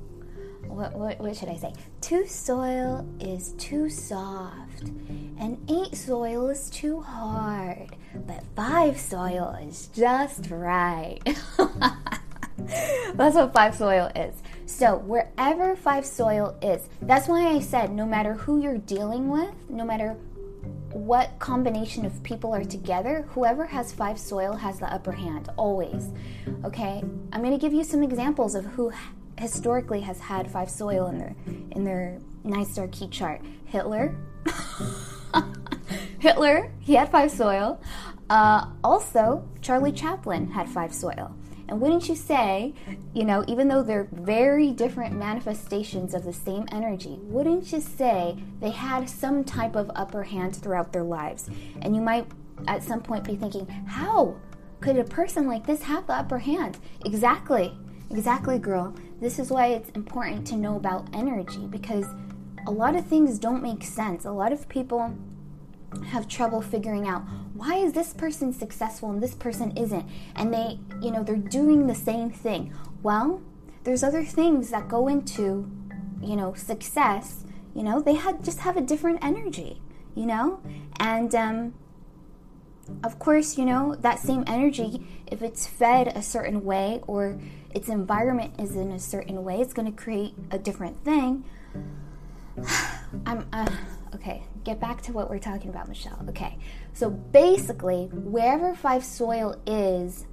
what, 0.78 0.94
what, 0.94 1.20
what 1.20 1.36
should 1.36 1.50
I 1.50 1.56
say? 1.56 1.74
Two 2.02 2.28
soil 2.28 3.04
is 3.20 3.54
too 3.54 3.90
soft, 3.90 4.84
and 5.40 5.58
eight 5.68 5.96
soil 5.96 6.50
is 6.50 6.70
too 6.70 7.02
hard, 7.02 7.96
but 8.28 8.44
five 8.56 9.00
soil 9.00 9.58
is 9.60 9.88
just 9.88 10.52
right. 10.52 11.20
that's 13.16 13.36
what 13.36 13.54
five 13.54 13.74
soil 13.74 14.12
is. 14.16 14.36
So, 14.68 14.98
wherever 14.98 15.76
five 15.76 16.06
soil 16.06 16.56
is, 16.62 16.88
that's 17.02 17.28
why 17.28 17.48
I 17.48 17.60
said 17.60 17.92
no 17.92 18.06
matter 18.06 18.34
who 18.34 18.62
you're 18.62 18.78
dealing 18.78 19.30
with, 19.30 19.56
no 19.70 19.84
matter 19.84 20.16
what 20.92 21.38
combination 21.40 22.06
of 22.06 22.22
people 22.24 22.54
are 22.54 22.64
together, 22.64 23.26
whoever 23.30 23.66
has 23.66 23.92
five 23.92 24.20
soil 24.20 24.54
has 24.54 24.80
the 24.80 24.92
upper 24.94 25.12
hand, 25.12 25.50
always. 25.58 26.10
Okay? 26.64 27.04
I'm 27.32 27.42
going 27.42 27.52
to 27.52 27.58
give 27.58 27.74
you 27.74 27.84
some 27.84 28.04
examples 28.04 28.56
of 28.56 28.66
who 28.66 28.92
historically 29.38 30.02
has 30.02 30.20
had 30.20 30.50
five 30.50 30.70
soil 30.70 31.08
in 31.08 31.18
their 31.18 31.36
in 31.72 31.84
their 31.84 32.20
nine 32.44 32.66
star 32.66 32.88
key 32.88 33.08
chart. 33.08 33.42
Hitler, 33.66 34.16
Hitler, 36.20 36.72
he 36.80 36.96
had 36.96 37.12
five 37.12 37.32
soil. 37.32 37.82
Uh, 38.30 38.68
also, 38.84 39.48
Charlie 39.62 39.92
Chaplin 39.92 40.52
had 40.52 40.70
five 40.70 40.94
soil. 40.94 41.36
And 41.70 41.82
wouldn't 41.82 42.08
you 42.08 42.16
say, 42.16 42.74
you 43.14 43.26
know, 43.26 43.44
even 43.48 43.68
though 43.68 43.84
they're 43.84 44.08
very 44.12 44.72
different 44.72 45.16
manifestations 45.16 46.14
of 46.14 46.24
the 46.24 46.32
same 46.32 46.66
energy, 46.72 47.20
wouldn't 47.24 47.72
you 47.74 47.82
say 47.82 48.38
they 48.62 48.70
had 48.70 49.10
some 49.10 49.44
type 49.44 49.76
of 49.76 49.92
upper 49.94 50.24
hand 50.24 50.56
throughout 50.56 50.94
their 50.94 51.04
lives? 51.04 51.50
And 51.82 51.94
you 51.94 52.02
might 52.02 52.26
at 52.68 52.84
some 52.84 53.02
point 53.02 53.26
be 53.26 53.36
thinking, 53.36 53.68
how 53.86 54.38
could 54.80 54.98
a 54.98 55.04
person 55.04 55.46
like 55.46 55.66
this 55.66 55.84
have 55.84 56.08
the 56.08 56.14
upper 56.14 56.40
hand? 56.40 56.78
Exactly, 57.04 57.78
exactly, 58.12 58.60
girl. 58.60 58.96
This 59.20 59.40
is 59.40 59.50
why 59.50 59.68
it's 59.68 59.90
important 59.90 60.46
to 60.48 60.56
know 60.56 60.76
about 60.76 61.08
energy 61.14 61.66
because 61.68 62.06
a 62.68 62.72
lot 62.72 62.96
of 62.96 63.06
things 63.06 63.40
don't 63.40 63.64
make 63.64 63.84
sense. 63.84 64.26
A 64.26 64.32
lot 64.32 64.54
of 64.54 64.70
people 64.70 65.16
have 66.08 66.28
trouble 66.28 66.62
figuring 66.62 67.08
out 67.08 67.24
why 67.54 67.76
is 67.76 67.94
this 67.94 68.14
person 68.14 68.54
successful 68.54 69.10
and 69.10 69.24
this 69.24 69.34
person 69.34 69.76
isn't? 69.76 70.06
And 70.36 70.54
they 70.54 70.80
you 71.02 71.12
know 71.12 71.24
they're 71.24 71.36
doing 71.36 71.88
the 71.88 71.96
same 71.96 72.30
thing. 72.30 72.74
Well 73.02 73.42
there's 73.84 74.04
other 74.04 74.24
things 74.24 74.70
that 74.70 74.88
go 74.88 75.08
into 75.08 75.72
you 76.22 76.36
know 76.36 76.54
success. 76.54 77.46
You 77.74 77.84
know 77.84 78.02
they 78.02 78.16
had 78.16 78.44
just 78.44 78.60
have 78.60 78.78
a 78.78 78.82
different 78.82 79.24
energy 79.24 79.82
you 80.18 80.26
know? 80.26 80.60
And 81.00 81.34
um 81.36 81.74
of 83.04 83.20
course 83.20 83.58
you 83.58 83.66
know 83.66 83.96
that 83.96 84.20
same 84.20 84.44
energy 84.48 85.06
if 85.28 85.42
it's 85.42 85.68
fed 85.68 86.08
a 86.10 86.22
certain 86.22 86.64
way 86.64 87.02
or 87.08 87.40
its 87.74 87.90
environment 87.90 88.54
is 88.60 88.76
in 88.76 88.92
a 88.92 89.00
certain 89.00 89.44
way 89.44 89.60
it's 89.60 89.74
going 89.74 89.92
to 89.92 90.04
create 90.04 90.34
a 90.52 90.58
different 90.58 91.04
thing 91.04 91.44
i'm 93.26 93.48
uh, 93.54 93.70
okay 94.14 94.44
get 94.68 94.82
back 94.82 95.02
to 95.02 95.14
what 95.14 95.30
we're 95.30 95.40
talking 95.40 95.70
about, 95.70 95.88
Michelle. 95.88 96.22
Okay, 96.28 96.58
so 96.94 97.10
basically, 97.10 98.10
wherever 98.12 98.76
five 98.76 99.02
soil 99.02 99.56
is 99.66 100.26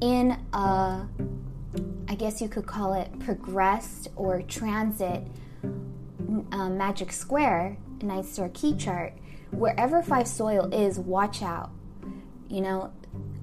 in 0.00 0.30
a, 0.54 1.06
I 2.08 2.14
guess 2.16 2.40
you 2.40 2.48
could 2.48 2.64
call 2.64 2.94
it 2.94 3.18
progressed 3.20 4.08
or 4.16 4.40
transit 4.40 5.22
um, 5.62 6.78
magic 6.78 7.12
square, 7.12 7.76
Ninth 8.00 8.32
Star 8.32 8.48
key 8.54 8.74
chart, 8.74 9.12
wherever 9.50 10.02
five 10.02 10.26
soil 10.28 10.72
is, 10.72 10.98
watch 10.98 11.42
out. 11.42 11.70
You 12.48 12.60
know, 12.60 12.92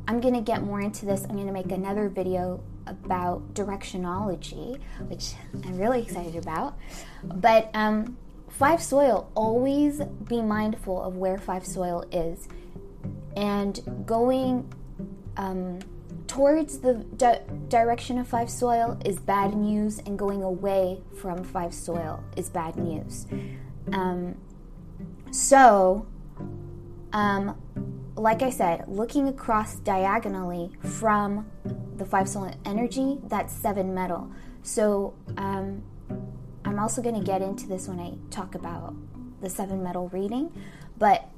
I'm 0.08 0.20
going 0.20 0.34
to 0.34 0.42
get 0.42 0.64
more 0.64 0.82
into 0.82 1.06
this. 1.06 1.24
I'm 1.24 1.36
going 1.36 1.48
to 1.48 1.54
make 1.54 1.72
another 1.72 2.10
video 2.10 2.64
about 2.88 3.54
directionology, 3.54 4.80
which 5.08 5.34
I'm 5.66 5.78
really 5.78 6.02
excited 6.02 6.36
about. 6.36 6.78
But 7.24 7.70
um, 7.74 8.18
Five 8.52 8.84
soil, 8.84 9.32
always 9.34 10.02
be 10.28 10.42
mindful 10.42 11.02
of 11.02 11.16
where 11.16 11.38
five 11.38 11.66
soil 11.66 12.04
is. 12.12 12.50
And 13.36 14.04
going 14.06 14.72
um, 15.38 15.80
towards 16.28 16.80
the 16.80 16.96
di- 17.16 17.42
direction 17.70 18.20
of 18.20 18.28
five 18.28 18.50
soil 18.50 19.00
is 19.06 19.20
bad 19.20 19.56
news, 19.56 20.00
and 20.00 20.20
going 20.20 20.44
away 20.44 21.02
from 21.20 21.44
five 21.44 21.74
soil 21.74 22.24
is 22.36 22.50
bad 22.50 22.76
news. 22.76 23.26
Um, 23.94 24.36
so, 25.32 26.06
um, 27.14 27.60
like 28.22 28.44
I 28.44 28.52
said, 28.52 28.86
looking 28.88 29.28
across 29.28 29.78
diagonally 29.78 30.70
from 30.80 31.50
the 31.96 32.06
five 32.06 32.30
soil 32.30 32.54
energy, 32.66 33.18
that's 33.24 33.52
seven 33.52 33.96
metal. 33.96 34.32
So, 34.62 35.16
um, 35.38 35.82
I'm 36.64 36.78
also 36.78 37.02
going 37.02 37.16
to 37.16 37.26
get 37.26 37.42
into 37.42 37.68
this 37.68 37.88
when 37.88 38.00
I 38.00 38.14
talk 38.30 38.54
about 38.54 38.94
the 39.42 39.50
seven 39.50 39.84
metal 39.84 40.08
reading, 40.10 40.54
but 41.00 41.30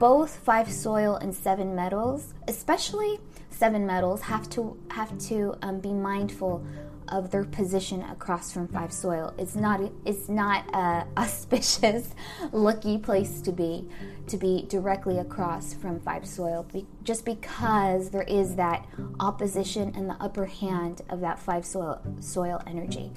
both 0.00 0.36
five 0.38 0.70
soil 0.72 1.14
and 1.14 1.32
seven 1.32 1.76
metals, 1.76 2.34
especially 2.48 3.20
seven 3.50 3.86
metals, 3.86 4.20
have 4.22 4.50
to 4.50 4.76
have 4.90 5.16
to 5.28 5.54
um, 5.62 5.78
be 5.78 5.92
mindful 5.92 6.66
of 7.10 7.30
their 7.30 7.44
position 7.44 8.02
across 8.02 8.52
from 8.52 8.68
five 8.68 8.92
soil. 8.92 9.34
It's 9.38 9.54
not 9.54 9.80
it's 10.04 10.28
not 10.28 10.64
a 10.74 11.06
auspicious, 11.16 12.14
lucky 12.52 12.98
place 12.98 13.40
to 13.42 13.52
be 13.52 13.88
to 14.28 14.36
be 14.36 14.66
directly 14.68 15.18
across 15.18 15.74
from 15.74 16.00
five 16.00 16.26
soil, 16.26 16.66
just 17.02 17.24
because 17.24 18.10
there 18.10 18.22
is 18.22 18.56
that 18.56 18.86
opposition 19.18 19.92
and 19.96 20.08
the 20.08 20.16
upper 20.20 20.46
hand 20.46 21.02
of 21.08 21.20
that 21.20 21.38
five 21.38 21.64
soil 21.66 22.00
soil 22.20 22.62
energy. 22.66 23.12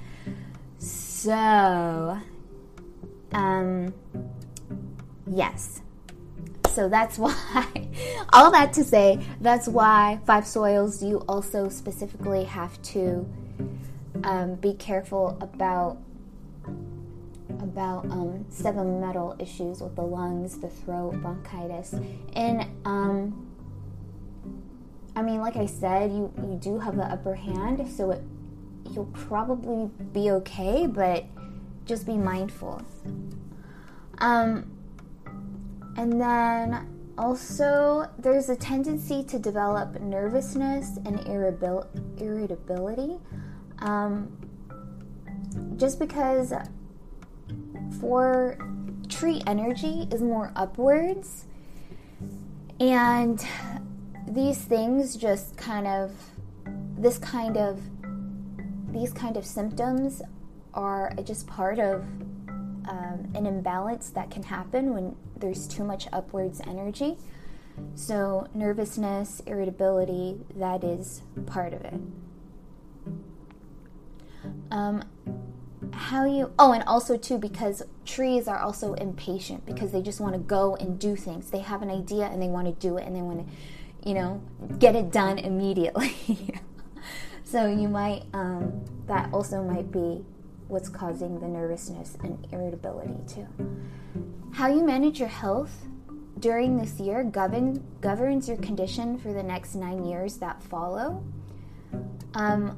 So, 0.80 2.20
um, 3.32 3.94
yes. 5.28 5.82
So 6.74 6.90
that's 6.90 7.18
why, 7.20 7.68
all 8.34 8.52
that 8.52 8.74
to 8.74 8.84
say, 8.84 9.24
that's 9.40 9.68
why 9.68 10.20
five 10.26 10.46
soils, 10.48 11.04
you 11.04 11.20
also 11.30 11.70
specifically 11.70 12.44
have 12.46 12.82
to 12.82 13.32
um, 14.24 14.56
be 14.56 14.74
careful 14.74 15.38
about 15.42 15.98
about 17.60 18.06
um, 18.06 18.46
seven 18.50 19.00
metal 19.00 19.36
issues 19.40 19.82
with 19.82 19.96
the 19.96 20.02
lungs, 20.02 20.60
the 20.60 20.70
throat, 20.70 21.14
bronchitis, 21.22 21.96
and 22.34 22.66
um, 22.86 23.48
I 25.16 25.22
mean, 25.22 25.40
like 25.40 25.56
I 25.56 25.66
said, 25.66 26.12
you 26.12 26.32
you 26.38 26.58
do 26.62 26.80
have 26.80 26.96
the 26.96 27.04
upper 27.04 27.36
hand, 27.36 27.90
so 27.92 28.12
it 28.12 28.24
you'll 28.92 29.06
probably 29.06 29.90
be 30.12 30.32
okay, 30.32 30.88
but 30.88 31.26
just 31.86 32.06
be 32.06 32.18
mindful. 32.18 32.82
Um, 34.20 34.72
and 35.98 36.20
then 36.20 36.93
also, 37.18 38.10
there's 38.18 38.50
a 38.50 38.56
tendency 38.56 39.24
to 39.26 39.38
develop 39.38 40.00
nervousness 40.02 40.98
and 41.06 41.20
irritability. 42.20 43.20
Um, 43.80 44.38
just 45.78 46.00
because 46.00 46.54
four 48.00 48.58
tree 49.10 49.42
energy 49.46 50.08
is 50.12 50.22
more 50.22 50.52
upwards, 50.56 51.46
and 52.80 53.46
these 54.28 54.60
things 54.60 55.16
just 55.16 55.56
kind 55.58 55.86
of, 55.88 56.12
this 56.98 57.18
kind 57.18 57.58
of 57.58 57.80
these 58.94 59.12
kind 59.12 59.38
of 59.38 59.46
symptoms 59.46 60.22
are 60.74 61.14
just 61.24 61.48
part 61.48 61.80
of 61.80 62.06
um, 62.88 63.32
an 63.36 63.46
imbalance 63.46 64.10
that 64.12 64.32
can 64.32 64.44
happen 64.44 64.94
when 64.94 65.16
there's 65.38 65.68
too 65.68 65.84
much 65.84 66.08
upwards 66.12 66.62
energy. 66.66 67.18
So, 67.96 68.48
nervousness, 68.54 69.42
irritability, 69.48 70.40
that 70.56 70.84
is 70.84 71.24
part 71.46 71.74
of 71.74 71.82
it. 71.82 72.00
Um, 74.70 75.04
how 75.92 76.26
you, 76.26 76.52
oh, 76.60 76.72
and 76.72 76.84
also 76.84 77.18
too, 77.18 77.38
because 77.38 77.82
trees 78.06 78.48
are 78.48 78.60
also 78.60 78.94
impatient 78.94 79.66
because 79.66 79.92
they 79.92 80.02
just 80.02 80.20
want 80.20 80.34
to 80.34 80.40
go 80.40 80.76
and 80.76 81.00
do 81.00 81.16
things. 81.16 81.50
They 81.50 81.60
have 81.60 81.82
an 81.82 81.90
idea 81.90 82.26
and 82.26 82.42
they 82.42 82.48
want 82.48 82.68
to 82.68 82.88
do 82.88 82.98
it 82.98 83.06
and 83.06 83.16
they 83.16 83.22
want 83.22 83.48
to, 83.48 84.08
you 84.08 84.14
know, 84.14 84.42
get 84.80 84.96
it 84.96 85.12
done 85.12 85.40
immediately. 85.40 86.14
So 87.54 87.68
you 87.68 87.88
might, 87.88 88.24
um, 88.34 88.84
that 89.06 89.32
also 89.32 89.62
might 89.62 89.92
be 89.92 90.26
what's 90.74 90.90
causing 90.90 91.40
the 91.40 91.48
nervousness 91.48 92.18
and 92.24 92.46
irritability 92.52 93.16
too. 93.28 93.48
How 94.54 94.68
you 94.68 94.84
manage 94.84 95.20
your 95.20 95.30
health 95.30 95.86
during 96.40 96.78
this 96.78 97.00
year 97.00 97.24
govern, 97.24 97.84
governs 98.02 98.48
your 98.50 98.58
condition 98.58 99.18
for 99.18 99.32
the 99.32 99.44
next 99.44 99.76
nine 99.76 100.04
years 100.04 100.38
that 100.38 100.62
follow. 100.64 101.24
Um, 102.34 102.78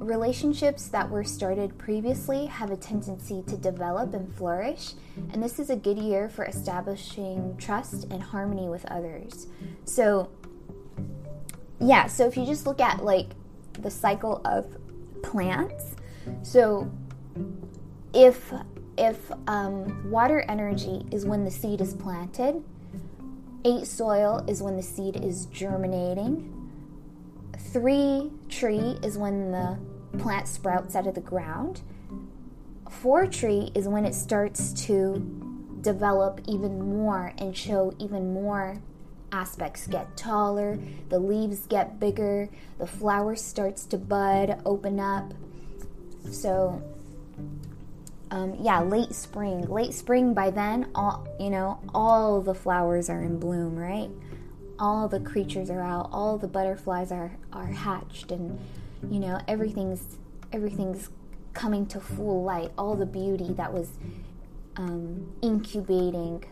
relationships 0.00 0.88
that 0.88 1.08
were 1.08 1.22
started 1.22 1.76
previously 1.76 2.46
have 2.46 2.70
a 2.70 2.76
tendency 2.76 3.42
to 3.46 3.56
develop 3.56 4.14
and 4.14 4.34
flourish, 4.34 4.94
and 5.32 5.42
this 5.42 5.58
is 5.58 5.70
a 5.70 5.76
good 5.76 5.98
year 5.98 6.28
for 6.28 6.44
establishing 6.46 7.56
trust 7.58 8.04
and 8.04 8.22
harmony 8.22 8.68
with 8.68 8.84
others. 8.86 9.48
So, 9.84 10.30
yeah, 11.78 12.06
so 12.06 12.26
if 12.26 12.36
you 12.36 12.46
just 12.46 12.66
look 12.66 12.80
at 12.80 13.04
like 13.04 13.28
the 13.74 13.90
cycle 13.90 14.40
of 14.44 14.66
plants. 15.22 15.94
So 16.42 16.90
if 18.12 18.52
if 18.96 19.30
um, 19.46 20.10
water 20.10 20.44
energy 20.48 21.06
is 21.12 21.24
when 21.24 21.44
the 21.44 21.50
seed 21.50 21.80
is 21.80 21.94
planted, 21.94 22.62
eight 23.64 23.86
soil 23.86 24.44
is 24.48 24.62
when 24.62 24.76
the 24.76 24.82
seed 24.82 25.16
is 25.16 25.46
germinating, 25.46 26.52
three 27.56 28.32
tree 28.48 28.98
is 29.02 29.16
when 29.16 29.52
the 29.52 29.78
plant 30.18 30.48
sprouts 30.48 30.96
out 30.96 31.06
of 31.06 31.14
the 31.14 31.20
ground, 31.20 31.82
four 32.90 33.26
tree 33.26 33.70
is 33.74 33.86
when 33.86 34.04
it 34.04 34.14
starts 34.14 34.72
to 34.86 35.78
develop 35.80 36.40
even 36.48 36.98
more 36.98 37.32
and 37.38 37.56
show 37.56 37.94
even 38.00 38.32
more 38.32 38.80
aspects 39.30 39.86
get 39.86 40.16
taller, 40.16 40.78
the 41.08 41.18
leaves 41.18 41.66
get 41.66 42.00
bigger, 42.00 42.48
the 42.78 42.86
flower 42.86 43.36
starts 43.36 43.84
to 43.86 43.98
bud, 43.98 44.60
open 44.64 44.98
up. 44.98 45.32
So, 46.30 46.82
um, 48.30 48.56
yeah, 48.60 48.80
late 48.80 49.14
spring. 49.14 49.62
Late 49.62 49.94
spring, 49.94 50.34
by 50.34 50.50
then, 50.50 50.88
all 50.94 51.26
you 51.40 51.50
know, 51.50 51.80
all 51.94 52.40
the 52.40 52.54
flowers 52.54 53.08
are 53.08 53.22
in 53.22 53.38
bloom, 53.38 53.76
right? 53.76 54.10
all 54.78 55.08
the 55.08 55.20
creatures 55.20 55.70
are 55.70 55.82
out, 55.82 56.08
all 56.12 56.38
the 56.38 56.46
butterflies 56.46 57.10
are 57.10 57.36
are 57.52 57.66
hatched, 57.66 58.30
and 58.30 58.58
you 59.10 59.18
know 59.18 59.40
everything's 59.48 60.16
everything's 60.52 61.10
coming 61.52 61.86
to 61.86 62.00
full 62.00 62.42
light. 62.44 62.70
All 62.78 62.94
the 62.94 63.06
beauty 63.06 63.52
that 63.54 63.72
was 63.72 63.90
um, 64.76 65.32
incubating 65.42 66.44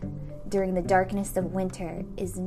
during 0.49 0.73
the 0.73 0.81
darkness 0.81 1.37
of 1.37 1.53
winter 1.53 2.03
is 2.17 2.39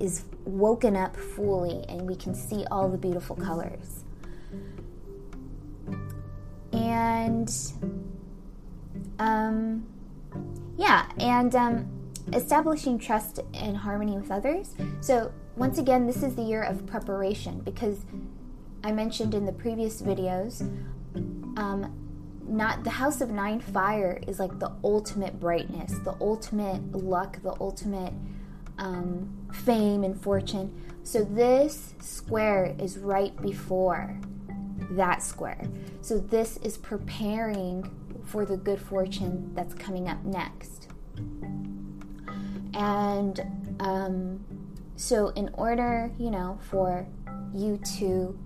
is 0.00 0.24
woken 0.44 0.96
up 0.96 1.16
fully, 1.16 1.84
and 1.88 2.02
we 2.02 2.16
can 2.16 2.34
see 2.34 2.64
all 2.70 2.88
the 2.88 2.98
beautiful 2.98 3.36
colors. 3.36 4.03
And 6.74 7.50
um, 9.18 9.86
yeah, 10.76 11.08
and 11.18 11.54
um, 11.54 11.88
establishing 12.32 12.98
trust 12.98 13.40
and 13.52 13.76
harmony 13.76 14.16
with 14.18 14.30
others. 14.30 14.74
So, 15.00 15.32
once 15.56 15.78
again, 15.78 16.06
this 16.06 16.22
is 16.22 16.34
the 16.34 16.42
year 16.42 16.62
of 16.62 16.86
preparation 16.86 17.60
because 17.60 18.04
I 18.82 18.92
mentioned 18.92 19.34
in 19.34 19.46
the 19.46 19.52
previous 19.52 20.02
videos, 20.02 20.62
um, 21.56 21.94
not 22.46 22.84
the 22.84 22.90
house 22.90 23.20
of 23.20 23.30
nine 23.30 23.60
fire 23.60 24.20
is 24.26 24.38
like 24.38 24.58
the 24.58 24.72
ultimate 24.82 25.38
brightness, 25.38 25.92
the 26.04 26.16
ultimate 26.20 26.92
luck, 26.92 27.40
the 27.42 27.54
ultimate 27.60 28.12
um, 28.78 29.32
fame 29.52 30.02
and 30.02 30.20
fortune. 30.20 30.74
So, 31.04 31.22
this 31.22 31.94
square 32.00 32.74
is 32.78 32.98
right 32.98 33.40
before 33.40 34.18
that 34.90 35.22
square. 35.22 35.68
So, 36.00 36.18
this 36.18 36.56
is 36.58 36.76
preparing 36.76 37.90
for 38.24 38.44
the 38.44 38.56
good 38.56 38.80
fortune 38.80 39.50
that's 39.54 39.74
coming 39.74 40.08
up 40.08 40.22
next. 40.24 40.88
And 42.74 43.40
um, 43.80 44.44
so, 44.96 45.28
in 45.30 45.50
order, 45.54 46.10
you 46.18 46.30
know, 46.30 46.58
for 46.70 47.06
you 47.52 47.78
to 47.98 48.38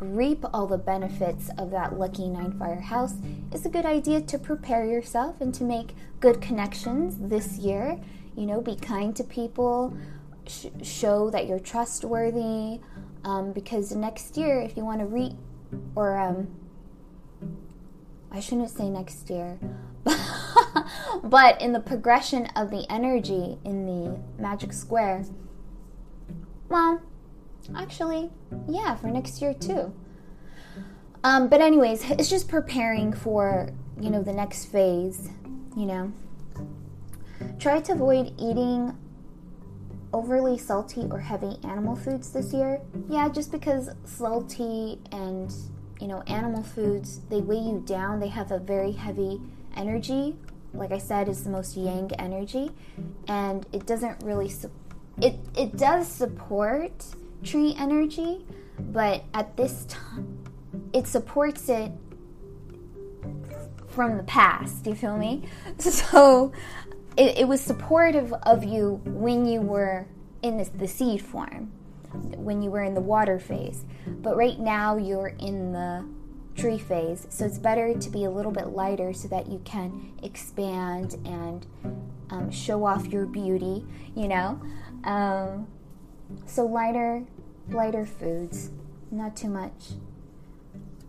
reap 0.00 0.44
all 0.52 0.66
the 0.66 0.78
benefits 0.78 1.50
of 1.58 1.70
that 1.70 1.98
lucky 1.98 2.28
nine 2.28 2.52
fire 2.58 2.80
house, 2.80 3.14
it's 3.52 3.64
a 3.64 3.68
good 3.68 3.86
idea 3.86 4.20
to 4.20 4.38
prepare 4.38 4.84
yourself 4.84 5.40
and 5.40 5.54
to 5.54 5.64
make 5.64 5.94
good 6.20 6.40
connections 6.40 7.16
this 7.18 7.58
year. 7.58 8.00
You 8.36 8.46
know, 8.46 8.60
be 8.60 8.76
kind 8.76 9.14
to 9.16 9.24
people, 9.24 9.96
sh- 10.46 10.66
show 10.82 11.30
that 11.30 11.46
you're 11.46 11.60
trustworthy, 11.60 12.80
um, 13.24 13.52
because 13.52 13.94
next 13.94 14.36
year, 14.36 14.60
if 14.60 14.76
you 14.76 14.84
want 14.84 15.00
to 15.00 15.06
reap 15.06 15.32
or 15.94 16.18
um, 16.18 16.48
I 18.30 18.40
shouldn't 18.40 18.70
say 18.70 18.88
next 18.88 19.30
year, 19.30 19.58
but 21.22 21.60
in 21.60 21.72
the 21.72 21.80
progression 21.80 22.46
of 22.56 22.70
the 22.70 22.86
energy 22.90 23.58
in 23.64 23.86
the 23.86 24.18
magic 24.40 24.72
square, 24.72 25.24
well, 26.68 27.02
actually, 27.76 28.30
yeah, 28.68 28.94
for 28.96 29.08
next 29.08 29.40
year 29.42 29.54
too. 29.54 29.92
Um, 31.24 31.48
but 31.48 31.60
anyways, 31.60 32.10
it's 32.10 32.28
just 32.28 32.48
preparing 32.48 33.12
for 33.12 33.70
you 34.00 34.10
know 34.10 34.22
the 34.22 34.32
next 34.32 34.66
phase. 34.66 35.28
You 35.76 35.86
know, 35.86 36.12
try 37.58 37.80
to 37.80 37.92
avoid 37.92 38.32
eating 38.38 38.96
overly 40.12 40.58
salty 40.58 41.06
or 41.10 41.20
heavy 41.20 41.58
animal 41.64 41.96
foods 41.96 42.32
this 42.32 42.52
year. 42.52 42.80
Yeah, 43.08 43.28
just 43.28 43.50
because 43.50 43.90
salty 44.04 44.98
and 45.10 45.52
you 46.02 46.08
know, 46.08 46.20
animal 46.26 46.64
foods, 46.64 47.20
they 47.30 47.40
weigh 47.40 47.60
you 47.60 47.80
down. 47.86 48.18
They 48.18 48.26
have 48.26 48.50
a 48.50 48.58
very 48.58 48.90
heavy 48.90 49.40
energy. 49.76 50.36
Like 50.74 50.90
I 50.90 50.98
said, 50.98 51.28
is 51.28 51.44
the 51.44 51.50
most 51.50 51.76
yang 51.76 52.10
energy, 52.18 52.72
and 53.28 53.64
it 53.72 53.86
doesn't 53.86 54.20
really 54.24 54.48
su- 54.48 54.72
it 55.20 55.38
it 55.56 55.76
does 55.76 56.08
support 56.08 57.04
tree 57.44 57.76
energy, 57.78 58.44
but 58.80 59.22
at 59.32 59.56
this 59.56 59.84
time, 59.84 60.38
it 60.92 61.06
supports 61.06 61.68
it 61.68 61.92
from 63.86 64.16
the 64.16 64.24
past. 64.24 64.82
Do 64.82 64.90
you 64.90 64.96
feel 64.96 65.16
me? 65.16 65.44
So 65.78 66.52
it, 67.16 67.38
it 67.38 67.48
was 67.48 67.60
supportive 67.60 68.32
of 68.32 68.64
you 68.64 69.00
when 69.04 69.46
you 69.46 69.60
were 69.60 70.06
in 70.42 70.58
this, 70.58 70.68
the 70.68 70.88
seed 70.88 71.22
form 71.22 71.72
when 72.36 72.62
you 72.62 72.70
were 72.70 72.82
in 72.82 72.94
the 72.94 73.00
water 73.00 73.38
phase. 73.38 73.84
But 74.06 74.36
right 74.36 74.58
now 74.58 74.96
you're 74.96 75.34
in 75.38 75.72
the 75.72 76.06
tree 76.54 76.78
phase, 76.78 77.26
so 77.30 77.46
it's 77.46 77.58
better 77.58 77.94
to 77.94 78.10
be 78.10 78.24
a 78.24 78.30
little 78.30 78.52
bit 78.52 78.68
lighter 78.68 79.12
so 79.12 79.28
that 79.28 79.48
you 79.48 79.60
can 79.64 80.12
expand 80.22 81.14
and 81.24 81.66
um, 82.30 82.50
show 82.50 82.84
off 82.84 83.06
your 83.06 83.26
beauty, 83.26 83.86
you 84.14 84.28
know? 84.28 84.60
Um, 85.04 85.66
so 86.46 86.66
lighter, 86.66 87.24
lighter 87.70 88.04
foods, 88.04 88.70
not 89.10 89.36
too 89.36 89.48
much 89.48 89.92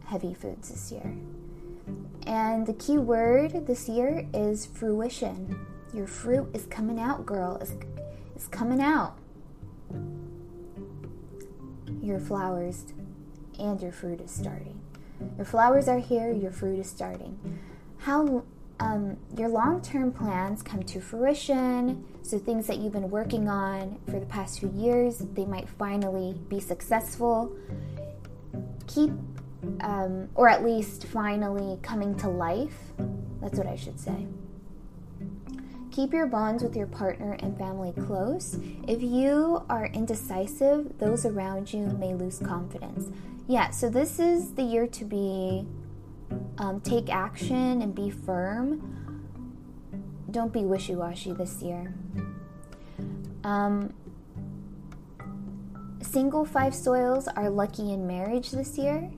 heavy 0.06 0.34
foods 0.34 0.70
this 0.70 0.92
year. 0.92 1.16
And 2.26 2.66
the 2.66 2.74
key 2.74 2.98
word 2.98 3.68
this 3.68 3.90
year 3.90 4.28
is 4.34 4.66
fruition. 4.66 5.66
Your 5.94 6.08
fruit 6.08 6.50
is 6.54 6.66
coming 6.66 7.00
out, 7.00 7.26
girl. 7.26 7.58
It's, 7.62 7.76
it's 8.36 8.48
coming 8.48 8.82
out 8.82 9.18
your 12.04 12.20
flowers 12.20 12.86
and 13.60 13.82
your 13.82 13.92
fruit 13.92 14.20
is 14.22 14.32
starting. 14.32 14.80
Your 15.38 15.46
flowers 15.46 15.88
are 15.88 16.00
here, 16.00 16.32
your 16.32 16.52
fruit 16.52 16.80
is 16.80 16.90
starting. 16.90 17.40
How 18.00 18.44
um, 18.80 19.18
your 19.38 19.48
long 19.48 19.82
term 19.82 20.12
plans 20.12 20.62
come 20.62 20.84
to 20.84 21.00
fruition. 21.00 22.04
So, 22.22 22.38
things 22.38 22.68
that 22.68 22.78
you've 22.78 22.94
been 22.94 23.10
working 23.10 23.48
on 23.48 24.00
for 24.06 24.20
the 24.20 24.26
past 24.26 24.60
few 24.60 24.72
years, 24.76 25.20
they 25.34 25.46
might 25.46 25.70
finally 25.70 26.36
be 26.50 26.60
successful. 26.60 27.56
Keep, 28.88 29.12
um, 29.82 30.30
or 30.36 30.50
at 30.50 30.64
least 30.64 31.06
finally 31.08 31.80
coming 31.82 32.16
to 32.18 32.30
life. 32.30 32.78
That's 33.42 33.58
what 33.58 33.68
I 33.68 33.76
should 33.76 34.00
say. 34.00 34.28
Keep 35.94 36.12
your 36.12 36.26
bonds 36.26 36.64
with 36.64 36.76
your 36.76 36.88
partner 36.88 37.34
and 37.34 37.56
family 37.56 37.92
close. 37.92 38.58
If 38.88 39.04
you 39.04 39.64
are 39.70 39.86
indecisive, 39.94 40.98
those 40.98 41.24
around 41.24 41.72
you 41.72 41.86
may 42.00 42.16
lose 42.16 42.40
confidence. 42.40 43.12
Yeah, 43.48 43.70
so 43.70 43.90
this 43.90 44.18
is 44.18 44.56
the 44.56 44.64
year 44.64 44.88
to 44.88 45.06
be 45.06 45.68
um, 46.58 46.82
take 46.82 47.14
action 47.14 47.84
and 47.84 47.94
be 47.94 48.10
firm. 48.10 49.30
Don't 50.32 50.52
be 50.52 50.64
wishy 50.66 50.96
washy 50.96 51.32
this 51.32 51.62
year. 51.62 51.94
Um, 53.44 53.94
single 56.02 56.44
five 56.44 56.74
soils 56.74 57.28
are 57.28 57.52
lucky 57.52 57.94
in 57.94 58.08
marriage 58.08 58.50
this 58.50 58.80
year. 58.80 59.12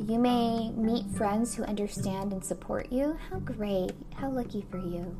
You 0.00 0.18
may 0.18 0.72
meet 0.72 1.06
friends 1.10 1.54
who 1.54 1.62
understand 1.62 2.32
and 2.32 2.44
support 2.44 2.90
you. 2.90 3.16
How 3.30 3.38
great! 3.38 3.92
How 4.16 4.30
lucky 4.30 4.66
for 4.68 4.78
you. 4.78 5.16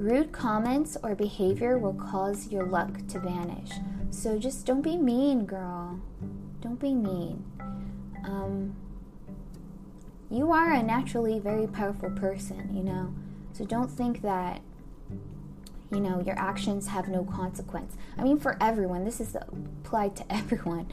Rude 0.00 0.32
comments 0.32 0.96
or 1.02 1.14
behavior 1.14 1.76
will 1.76 1.92
cause 1.92 2.50
your 2.50 2.64
luck 2.64 3.06
to 3.08 3.20
vanish. 3.20 3.72
So 4.08 4.38
just 4.38 4.64
don't 4.64 4.80
be 4.80 4.96
mean, 4.96 5.44
girl. 5.44 6.00
Don't 6.62 6.80
be 6.80 6.94
mean. 6.94 7.44
Um, 8.24 8.74
you 10.30 10.52
are 10.52 10.72
a 10.72 10.82
naturally 10.82 11.38
very 11.38 11.66
powerful 11.66 12.08
person, 12.12 12.74
you 12.74 12.82
know. 12.82 13.12
So 13.52 13.66
don't 13.66 13.90
think 13.90 14.22
that, 14.22 14.62
you 15.92 16.00
know, 16.00 16.22
your 16.24 16.38
actions 16.38 16.86
have 16.86 17.08
no 17.08 17.22
consequence. 17.22 17.98
I 18.16 18.22
mean, 18.22 18.38
for 18.38 18.56
everyone, 18.58 19.04
this 19.04 19.20
is 19.20 19.36
applied 19.36 20.16
to 20.16 20.24
everyone, 20.32 20.86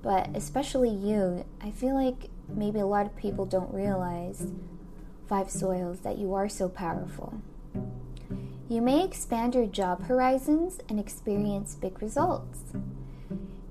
but 0.00 0.30
especially 0.34 0.88
you. 0.88 1.44
I 1.60 1.70
feel 1.70 1.94
like 1.94 2.30
maybe 2.48 2.78
a 2.78 2.86
lot 2.86 3.04
of 3.04 3.14
people 3.14 3.44
don't 3.44 3.74
realize, 3.74 4.46
five 5.28 5.50
soils, 5.50 6.00
that 6.00 6.16
you 6.16 6.32
are 6.32 6.48
so 6.48 6.70
powerful. 6.70 7.42
You 8.70 8.82
may 8.82 9.02
expand 9.02 9.54
your 9.54 9.64
job 9.64 10.02
horizons 10.02 10.78
and 10.90 11.00
experience 11.00 11.74
big 11.74 12.02
results. 12.02 12.64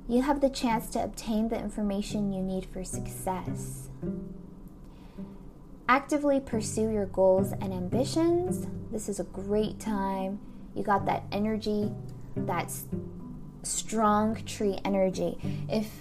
You 0.09 0.23
have 0.23 0.41
the 0.41 0.49
chance 0.49 0.87
to 0.87 1.03
obtain 1.03 1.49
the 1.49 1.59
information 1.59 2.33
you 2.33 2.41
need 2.41 2.65
for 2.65 2.83
success. 2.83 3.89
Actively 5.87 6.39
pursue 6.39 6.89
your 6.89 7.05
goals 7.05 7.51
and 7.51 7.71
ambitions. 7.71 8.65
This 8.91 9.07
is 9.07 9.19
a 9.19 9.25
great 9.25 9.79
time. 9.79 10.39
You 10.73 10.81
got 10.81 11.05
that 11.05 11.25
energy, 11.31 11.91
that 12.35 12.73
strong 13.61 14.43
tree 14.45 14.79
energy. 14.83 15.37
If 15.69 15.91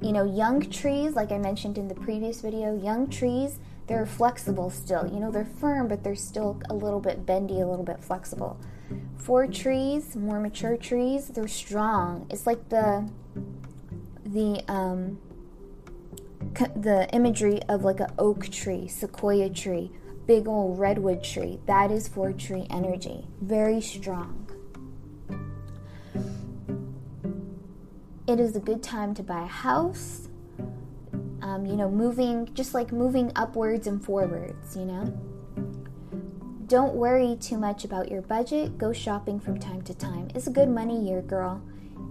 you 0.00 0.10
know, 0.10 0.24
young 0.24 0.68
trees, 0.68 1.14
like 1.14 1.30
I 1.30 1.38
mentioned 1.38 1.78
in 1.78 1.86
the 1.86 1.94
previous 1.94 2.40
video, 2.40 2.76
young 2.76 3.08
trees 3.08 3.60
they're 3.88 4.06
flexible 4.06 4.70
still. 4.70 5.06
You 5.06 5.18
know, 5.18 5.30
they're 5.30 5.44
firm, 5.44 5.88
but 5.88 6.04
they're 6.04 6.14
still 6.14 6.60
a 6.70 6.74
little 6.74 7.00
bit 7.00 7.26
bendy, 7.26 7.60
a 7.60 7.66
little 7.66 7.84
bit 7.84 8.02
flexible. 8.02 8.60
Four 9.16 9.46
trees, 9.46 10.14
more 10.14 10.40
mature 10.40 10.76
trees, 10.76 11.28
they're 11.28 11.48
strong. 11.48 12.26
It's 12.30 12.46
like 12.46 12.68
the 12.68 13.08
the 14.24 14.62
um 14.68 15.18
the 16.76 17.08
imagery 17.12 17.60
of 17.68 17.82
like 17.82 18.00
an 18.00 18.12
oak 18.18 18.48
tree, 18.48 18.86
sequoia 18.86 19.50
tree, 19.50 19.90
big 20.26 20.46
old 20.46 20.78
redwood 20.78 21.24
tree. 21.24 21.58
That 21.66 21.90
is 21.90 22.06
four 22.06 22.32
tree 22.32 22.66
energy. 22.70 23.26
Very 23.40 23.80
strong. 23.80 24.48
it 28.28 28.38
is 28.38 28.54
a 28.54 28.60
good 28.60 28.82
time 28.82 29.14
to 29.14 29.22
buy 29.22 29.42
a 29.42 29.46
house. 29.46 30.27
Um, 31.48 31.64
you 31.64 31.76
know, 31.76 31.88
moving, 31.88 32.52
just 32.52 32.74
like 32.74 32.92
moving 32.92 33.32
upwards 33.34 33.86
and 33.86 34.04
forwards, 34.04 34.76
you 34.76 34.84
know? 34.84 35.04
Don't 36.66 36.94
worry 36.94 37.38
too 37.40 37.56
much 37.56 37.86
about 37.86 38.10
your 38.10 38.20
budget. 38.20 38.76
Go 38.76 38.92
shopping 38.92 39.40
from 39.40 39.58
time 39.58 39.80
to 39.82 39.94
time. 39.94 40.28
It's 40.34 40.46
a 40.46 40.50
good 40.50 40.68
money 40.68 41.00
year, 41.08 41.22
girl. 41.22 41.62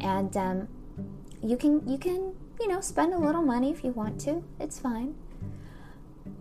And 0.01 0.35
um, 0.35 0.67
you 1.43 1.55
can, 1.55 1.87
you 1.87 1.99
can, 1.99 2.33
you 2.59 2.67
know, 2.67 2.81
spend 2.81 3.13
a 3.13 3.19
little 3.19 3.43
money 3.43 3.69
if 3.69 3.83
you 3.83 3.91
want 3.91 4.19
to. 4.21 4.43
It's 4.59 4.79
fine. 4.79 5.13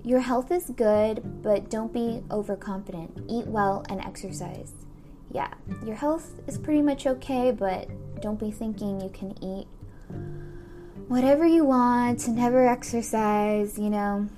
Your 0.02 0.20
health 0.20 0.50
is 0.50 0.70
good, 0.70 1.42
but 1.42 1.68
don't 1.68 1.92
be 1.92 2.22
overconfident. 2.30 3.24
Eat 3.28 3.46
well 3.46 3.84
and 3.90 4.00
exercise. 4.00 4.72
Yeah, 5.30 5.52
your 5.84 5.96
health 5.96 6.40
is 6.46 6.56
pretty 6.56 6.80
much 6.80 7.06
okay, 7.06 7.50
but 7.50 7.90
don't 8.22 8.40
be 8.40 8.50
thinking 8.50 9.02
you 9.02 9.10
can 9.10 9.34
eat 9.44 9.66
whatever 11.08 11.46
you 11.46 11.64
want, 11.64 12.26
never 12.28 12.66
exercise, 12.66 13.78
you 13.78 13.90
know. 13.90 14.28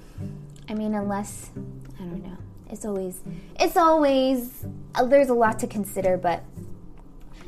I 0.69 0.75
mean, 0.75 0.95
unless, 0.95 1.51
I 1.99 2.03
don't 2.03 2.23
know. 2.23 2.37
It's 2.71 2.85
always, 2.85 3.21
it's 3.59 3.77
always, 3.77 4.67
uh, 4.95 5.05
there's 5.05 5.31
a 5.31 5.35
lot 5.35 5.59
to 5.61 5.67
consider, 5.67 6.19
but 6.19 6.45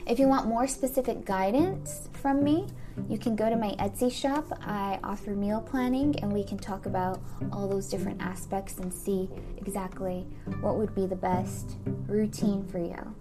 if 0.06 0.18
you 0.18 0.26
want 0.26 0.46
more 0.46 0.66
specific 0.66 1.24
guidance 1.24 2.09
from 2.14 2.42
me, 2.42 2.66
you 3.09 3.18
can 3.18 3.37
go 3.37 3.48
to 3.48 3.56
my 3.56 3.70
Etsy 3.78 4.11
shop. 4.11 4.46
I 4.62 4.98
offer 5.04 5.30
meal 5.30 5.61
planning, 5.61 6.18
and 6.20 6.33
we 6.33 6.42
can 6.42 6.59
talk 6.59 6.87
about 6.87 7.20
all 7.52 7.68
those 7.68 7.88
different 7.88 8.20
aspects 8.22 8.78
and 8.78 8.92
see 8.92 9.28
exactly 9.59 10.26
what 10.61 10.76
would 10.76 10.94
be 10.94 11.06
the 11.06 11.16
best 11.16 11.76
routine 12.06 12.66
for 12.66 12.78
you. 12.78 13.14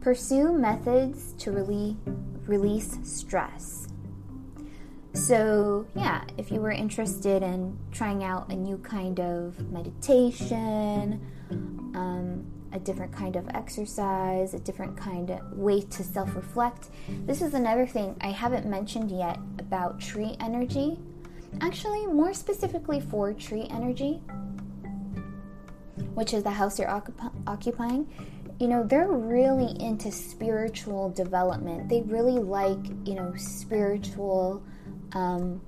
Pursue 0.00 0.52
methods 0.52 1.34
to 1.34 1.52
really 1.52 1.96
release 2.46 2.98
stress. 3.02 3.88
So, 5.16 5.86
yeah, 5.96 6.24
if 6.36 6.52
you 6.52 6.60
were 6.60 6.70
interested 6.70 7.42
in 7.42 7.76
trying 7.90 8.22
out 8.22 8.52
a 8.52 8.54
new 8.54 8.76
kind 8.76 9.18
of 9.18 9.58
meditation, 9.72 11.20
um, 11.94 12.44
a 12.74 12.78
different 12.78 13.12
kind 13.12 13.34
of 13.34 13.48
exercise, 13.54 14.52
a 14.52 14.58
different 14.58 14.94
kind 14.94 15.30
of 15.30 15.40
way 15.54 15.80
to 15.80 16.04
self 16.04 16.36
reflect. 16.36 16.90
This 17.24 17.40
is 17.40 17.54
another 17.54 17.86
thing 17.86 18.14
I 18.20 18.28
haven't 18.28 18.66
mentioned 18.66 19.10
yet 19.10 19.38
about 19.58 19.98
tree 19.98 20.36
energy. 20.38 20.98
Actually, 21.62 22.06
more 22.06 22.34
specifically 22.34 23.00
for 23.00 23.32
tree 23.32 23.66
energy, 23.70 24.20
which 26.12 26.34
is 26.34 26.42
the 26.42 26.50
house 26.50 26.78
you're 26.78 26.88
occup- 26.88 27.32
occupying. 27.46 28.06
You 28.60 28.68
know, 28.68 28.84
they're 28.84 29.08
really 29.08 29.80
into 29.82 30.12
spiritual 30.12 31.08
development. 31.10 31.88
They 31.88 32.02
really 32.02 32.38
like, 32.38 32.84
you 33.06 33.14
know, 33.14 33.32
spiritual, 33.36 34.62
um, 35.12 35.60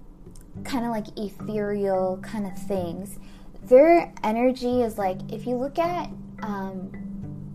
kind 0.65 0.85
of 0.85 0.91
like 0.91 1.07
ethereal 1.17 2.19
kind 2.23 2.47
of 2.47 2.59
things. 2.59 3.19
Their 3.63 4.13
energy 4.23 4.83
is 4.83 4.99
like, 4.99 5.19
if 5.31 5.47
you 5.47 5.57
look 5.57 5.79
at 5.79 6.11
um, 6.43 6.91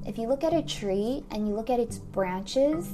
if 0.05 0.17
you 0.17 0.27
look 0.27 0.43
at 0.43 0.53
a 0.53 0.61
tree 0.61 1.23
and 1.31 1.47
you 1.47 1.55
look 1.55 1.69
at 1.69 1.79
its 1.79 1.97
branches 1.97 2.89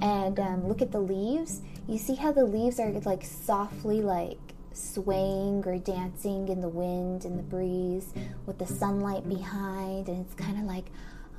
and 0.00 0.40
um, 0.40 0.66
look 0.66 0.80
at 0.80 0.90
the 0.90 1.00
leaves, 1.00 1.60
you 1.86 1.98
see 1.98 2.14
how 2.14 2.32
the 2.32 2.44
leaves 2.44 2.80
are 2.80 2.90
like 3.04 3.24
softly 3.24 4.00
like 4.00 4.38
swaying 4.72 5.62
or 5.66 5.78
dancing 5.78 6.48
in 6.48 6.60
the 6.60 6.68
wind 6.68 7.24
and 7.24 7.38
the 7.38 7.42
breeze 7.42 8.12
with 8.46 8.58
the 8.58 8.66
sunlight 8.66 9.28
behind, 9.28 10.08
and 10.08 10.24
it's 10.24 10.34
kind 10.34 10.58
of 10.58 10.64
like, 10.64 10.86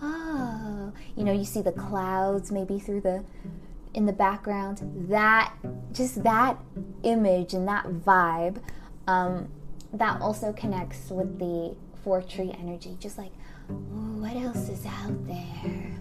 oh, 0.02 0.92
you 1.16 1.24
know, 1.24 1.32
you 1.32 1.46
see 1.46 1.62
the 1.62 1.72
clouds 1.72 2.52
maybe 2.52 2.80
through 2.80 3.02
the 3.02 3.24
in 3.98 4.06
the 4.06 4.14
background. 4.14 4.80
That 5.10 5.52
just 5.92 6.24
that 6.24 6.56
image 7.02 7.56
and 7.56 7.68
that 7.68 7.86
vibe, 7.86 8.62
um, 9.08 9.50
that 9.92 10.22
also 10.22 10.54
connects 10.54 11.10
with 11.10 11.40
the 11.40 11.76
four 12.04 12.22
tree 12.22 12.56
energy. 12.60 12.96
Just 13.00 13.18
like 13.18 13.32
what 13.68 14.36
else 14.36 14.70
is 14.70 14.86
out 14.86 15.28
there? 15.28 16.00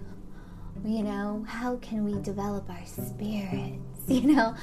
You 0.85 1.03
know, 1.03 1.45
how 1.49 1.77
can 1.77 2.05
we 2.05 2.21
develop 2.21 2.71
our 2.71 2.87
spirits? 2.87 3.83
You 4.09 4.37
know, 4.37 4.55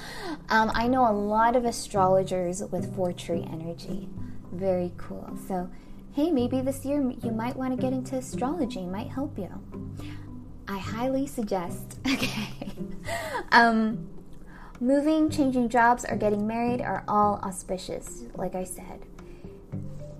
um, 0.47 0.71
I 0.73 0.87
know 0.87 1.05
a 1.05 1.11
lot 1.11 1.57
of 1.57 1.65
astrologers 1.65 2.63
with 2.71 2.95
four 2.95 3.11
tree 3.11 3.45
energy. 3.51 4.07
Very 4.53 4.93
cool. 4.95 5.37
So, 5.49 5.69
hey, 6.13 6.31
maybe 6.31 6.61
this 6.61 6.85
year 6.85 7.01
you 7.01 7.31
might 7.31 7.57
want 7.57 7.75
to 7.75 7.81
get 7.81 7.91
into 7.91 8.15
astrology, 8.15 8.85
might 8.85 9.09
help 9.09 9.37
you. 9.37 9.49
I 10.67 10.77
highly 10.77 11.27
suggest. 11.27 11.99
Okay. 12.13 12.71
um, 13.51 14.07
moving, 14.79 15.29
changing 15.29 15.67
jobs, 15.67 16.05
or 16.07 16.15
getting 16.15 16.47
married 16.47 16.79
are 16.79 17.03
all 17.07 17.39
auspicious, 17.43 18.23
like 18.35 18.55
I 18.55 18.63
said. 18.63 19.05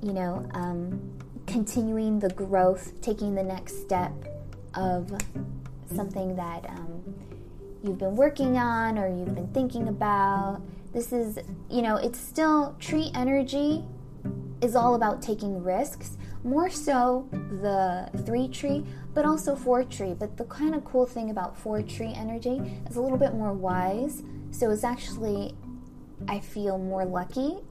You 0.02 0.12
know, 0.12 0.46
um, 0.54 1.00
continuing 1.48 2.20
the 2.20 2.30
growth, 2.30 3.00
taking 3.02 3.36
the 3.36 3.44
next 3.44 3.82
step 3.82 4.12
of 4.74 5.12
something 5.94 6.36
that 6.36 6.70
um, 6.70 7.16
you've 7.84 8.00
been 8.00 8.16
working 8.16 8.58
on 8.58 8.98
or 8.98 9.08
you've 9.08 9.36
been 9.36 9.52
thinking 9.54 9.88
about. 9.88 10.62
This 10.94 11.12
is, 11.14 11.40
you 11.70 11.82
know, 11.82 11.96
it's 11.96 12.20
still 12.20 12.76
tree 12.80 13.12
energy 13.16 13.84
is 14.62 14.76
all 14.76 14.96
about 14.96 15.22
taking 15.22 15.64
risks, 15.64 16.18
more 16.44 16.70
so 16.70 17.28
the 17.32 18.10
three 18.26 18.48
tree, 18.48 18.86
but 19.14 19.26
also 19.26 19.56
four 19.56 19.84
tree. 19.84 20.14
But 20.18 20.38
the 20.38 20.46
kind 20.46 20.76
of 20.76 20.84
cool 20.84 21.06
thing 21.06 21.30
about 21.30 21.58
four 21.58 21.82
tree 21.82 22.14
energy 22.16 22.62
is 22.90 22.96
a 22.96 23.02
little 23.02 23.18
bit 23.18 23.34
more 23.34 23.54
wise. 23.54 24.24
So 24.52 24.70
it's 24.72 24.84
actually, 24.84 25.56
I 26.28 26.40
feel 26.40 26.78
more 26.78 27.06
lucky. 27.06 27.58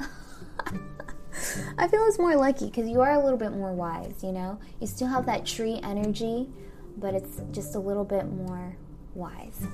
I 1.78 1.88
feel 1.88 2.04
it's 2.06 2.18
more 2.18 2.36
lucky 2.36 2.66
because 2.66 2.88
you 2.88 3.00
are 3.00 3.12
a 3.12 3.22
little 3.22 3.38
bit 3.38 3.52
more 3.52 3.72
wise, 3.72 4.22
you 4.22 4.32
know? 4.32 4.58
You 4.80 4.86
still 4.86 5.08
have 5.08 5.26
that 5.26 5.46
tree 5.46 5.80
energy, 5.82 6.48
but 6.96 7.14
it's 7.14 7.40
just 7.52 7.74
a 7.74 7.78
little 7.78 8.04
bit 8.04 8.26
more 8.30 8.76
wise. 9.14 9.66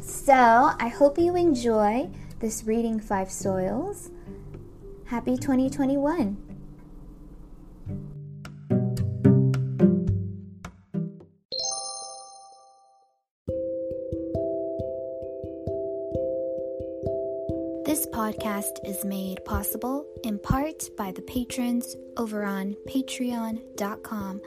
So, 0.00 0.34
I 0.34 0.88
hope 0.88 1.18
you 1.18 1.36
enjoy 1.36 2.10
this 2.38 2.64
reading 2.64 3.00
five 3.00 3.30
soils. 3.30 4.10
Happy 5.06 5.36
2021. 5.36 6.49
Podcast 18.30 18.78
is 18.84 19.04
made 19.04 19.44
possible 19.44 20.06
in 20.22 20.38
part 20.38 20.88
by 20.96 21.10
the 21.10 21.22
patrons 21.22 21.96
over 22.16 22.44
on 22.44 22.76
patreon.com 22.86 24.40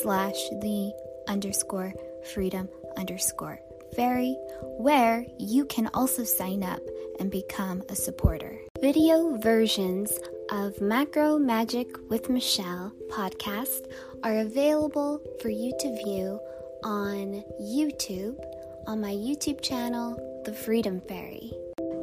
slash 0.00 0.48
the 0.62 0.92
underscore 1.28 1.92
freedom 2.32 2.66
underscore 2.96 3.60
fairy, 3.94 4.34
where 4.78 5.26
you 5.38 5.66
can 5.66 5.90
also 5.92 6.24
sign 6.24 6.62
up 6.62 6.80
and 7.20 7.30
become 7.30 7.82
a 7.90 7.94
supporter. 7.94 8.58
Video 8.80 9.36
versions 9.36 10.18
of 10.50 10.80
Macro 10.80 11.38
Magic 11.38 11.88
with 12.08 12.30
Michelle 12.30 12.90
podcast 13.10 13.86
are 14.22 14.38
available 14.38 15.20
for 15.42 15.50
you 15.50 15.76
to 15.80 16.04
view 16.04 16.40
on 16.84 17.44
YouTube 17.60 18.38
on 18.86 19.00
my 19.00 19.12
YouTube 19.12 19.60
channel, 19.60 20.42
The 20.46 20.54
Freedom 20.54 21.02
Fairy. 21.06 21.52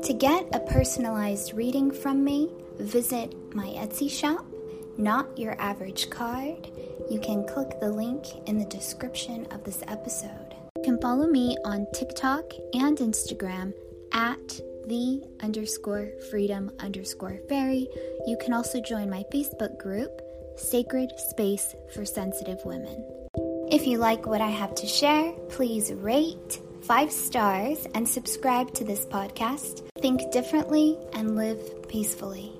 To 0.03 0.13
get 0.13 0.53
a 0.53 0.59
personalized 0.59 1.53
reading 1.53 1.89
from 1.89 2.25
me, 2.25 2.51
visit 2.77 3.33
my 3.55 3.67
Etsy 3.67 4.11
shop, 4.11 4.45
Not 4.97 5.39
Your 5.39 5.55
Average 5.61 6.09
Card. 6.09 6.69
You 7.09 7.21
can 7.21 7.47
click 7.47 7.79
the 7.79 7.89
link 7.89 8.25
in 8.45 8.57
the 8.57 8.65
description 8.65 9.47
of 9.51 9.63
this 9.63 9.81
episode. 9.87 10.55
You 10.75 10.83
can 10.83 10.99
follow 10.99 11.25
me 11.27 11.55
on 11.63 11.87
TikTok 11.93 12.51
and 12.73 12.97
Instagram 12.97 13.73
at 14.11 14.59
the 14.87 15.23
underscore 15.41 16.09
freedom 16.29 16.69
underscore 16.79 17.39
fairy. 17.47 17.87
You 18.27 18.37
can 18.43 18.51
also 18.51 18.81
join 18.81 19.09
my 19.09 19.23
Facebook 19.33 19.79
group, 19.79 20.21
Sacred 20.57 21.13
Space 21.29 21.75
for 21.93 22.03
Sensitive 22.03 22.59
Women. 22.65 23.05
If 23.71 23.87
you 23.87 23.99
like 23.99 24.25
what 24.25 24.41
I 24.41 24.49
have 24.49 24.75
to 24.75 24.85
share, 24.85 25.31
please 25.47 25.93
rate, 25.93 26.59
five 26.88 27.12
stars, 27.12 27.88
and 27.96 28.08
subscribe 28.08 28.74
to 28.74 28.84
this 28.84 29.06
podcast. 29.06 29.88
Think 30.00 30.32
differently 30.32 30.98
and 31.13 31.36
live 31.36 31.88
peacefully. 31.88 32.52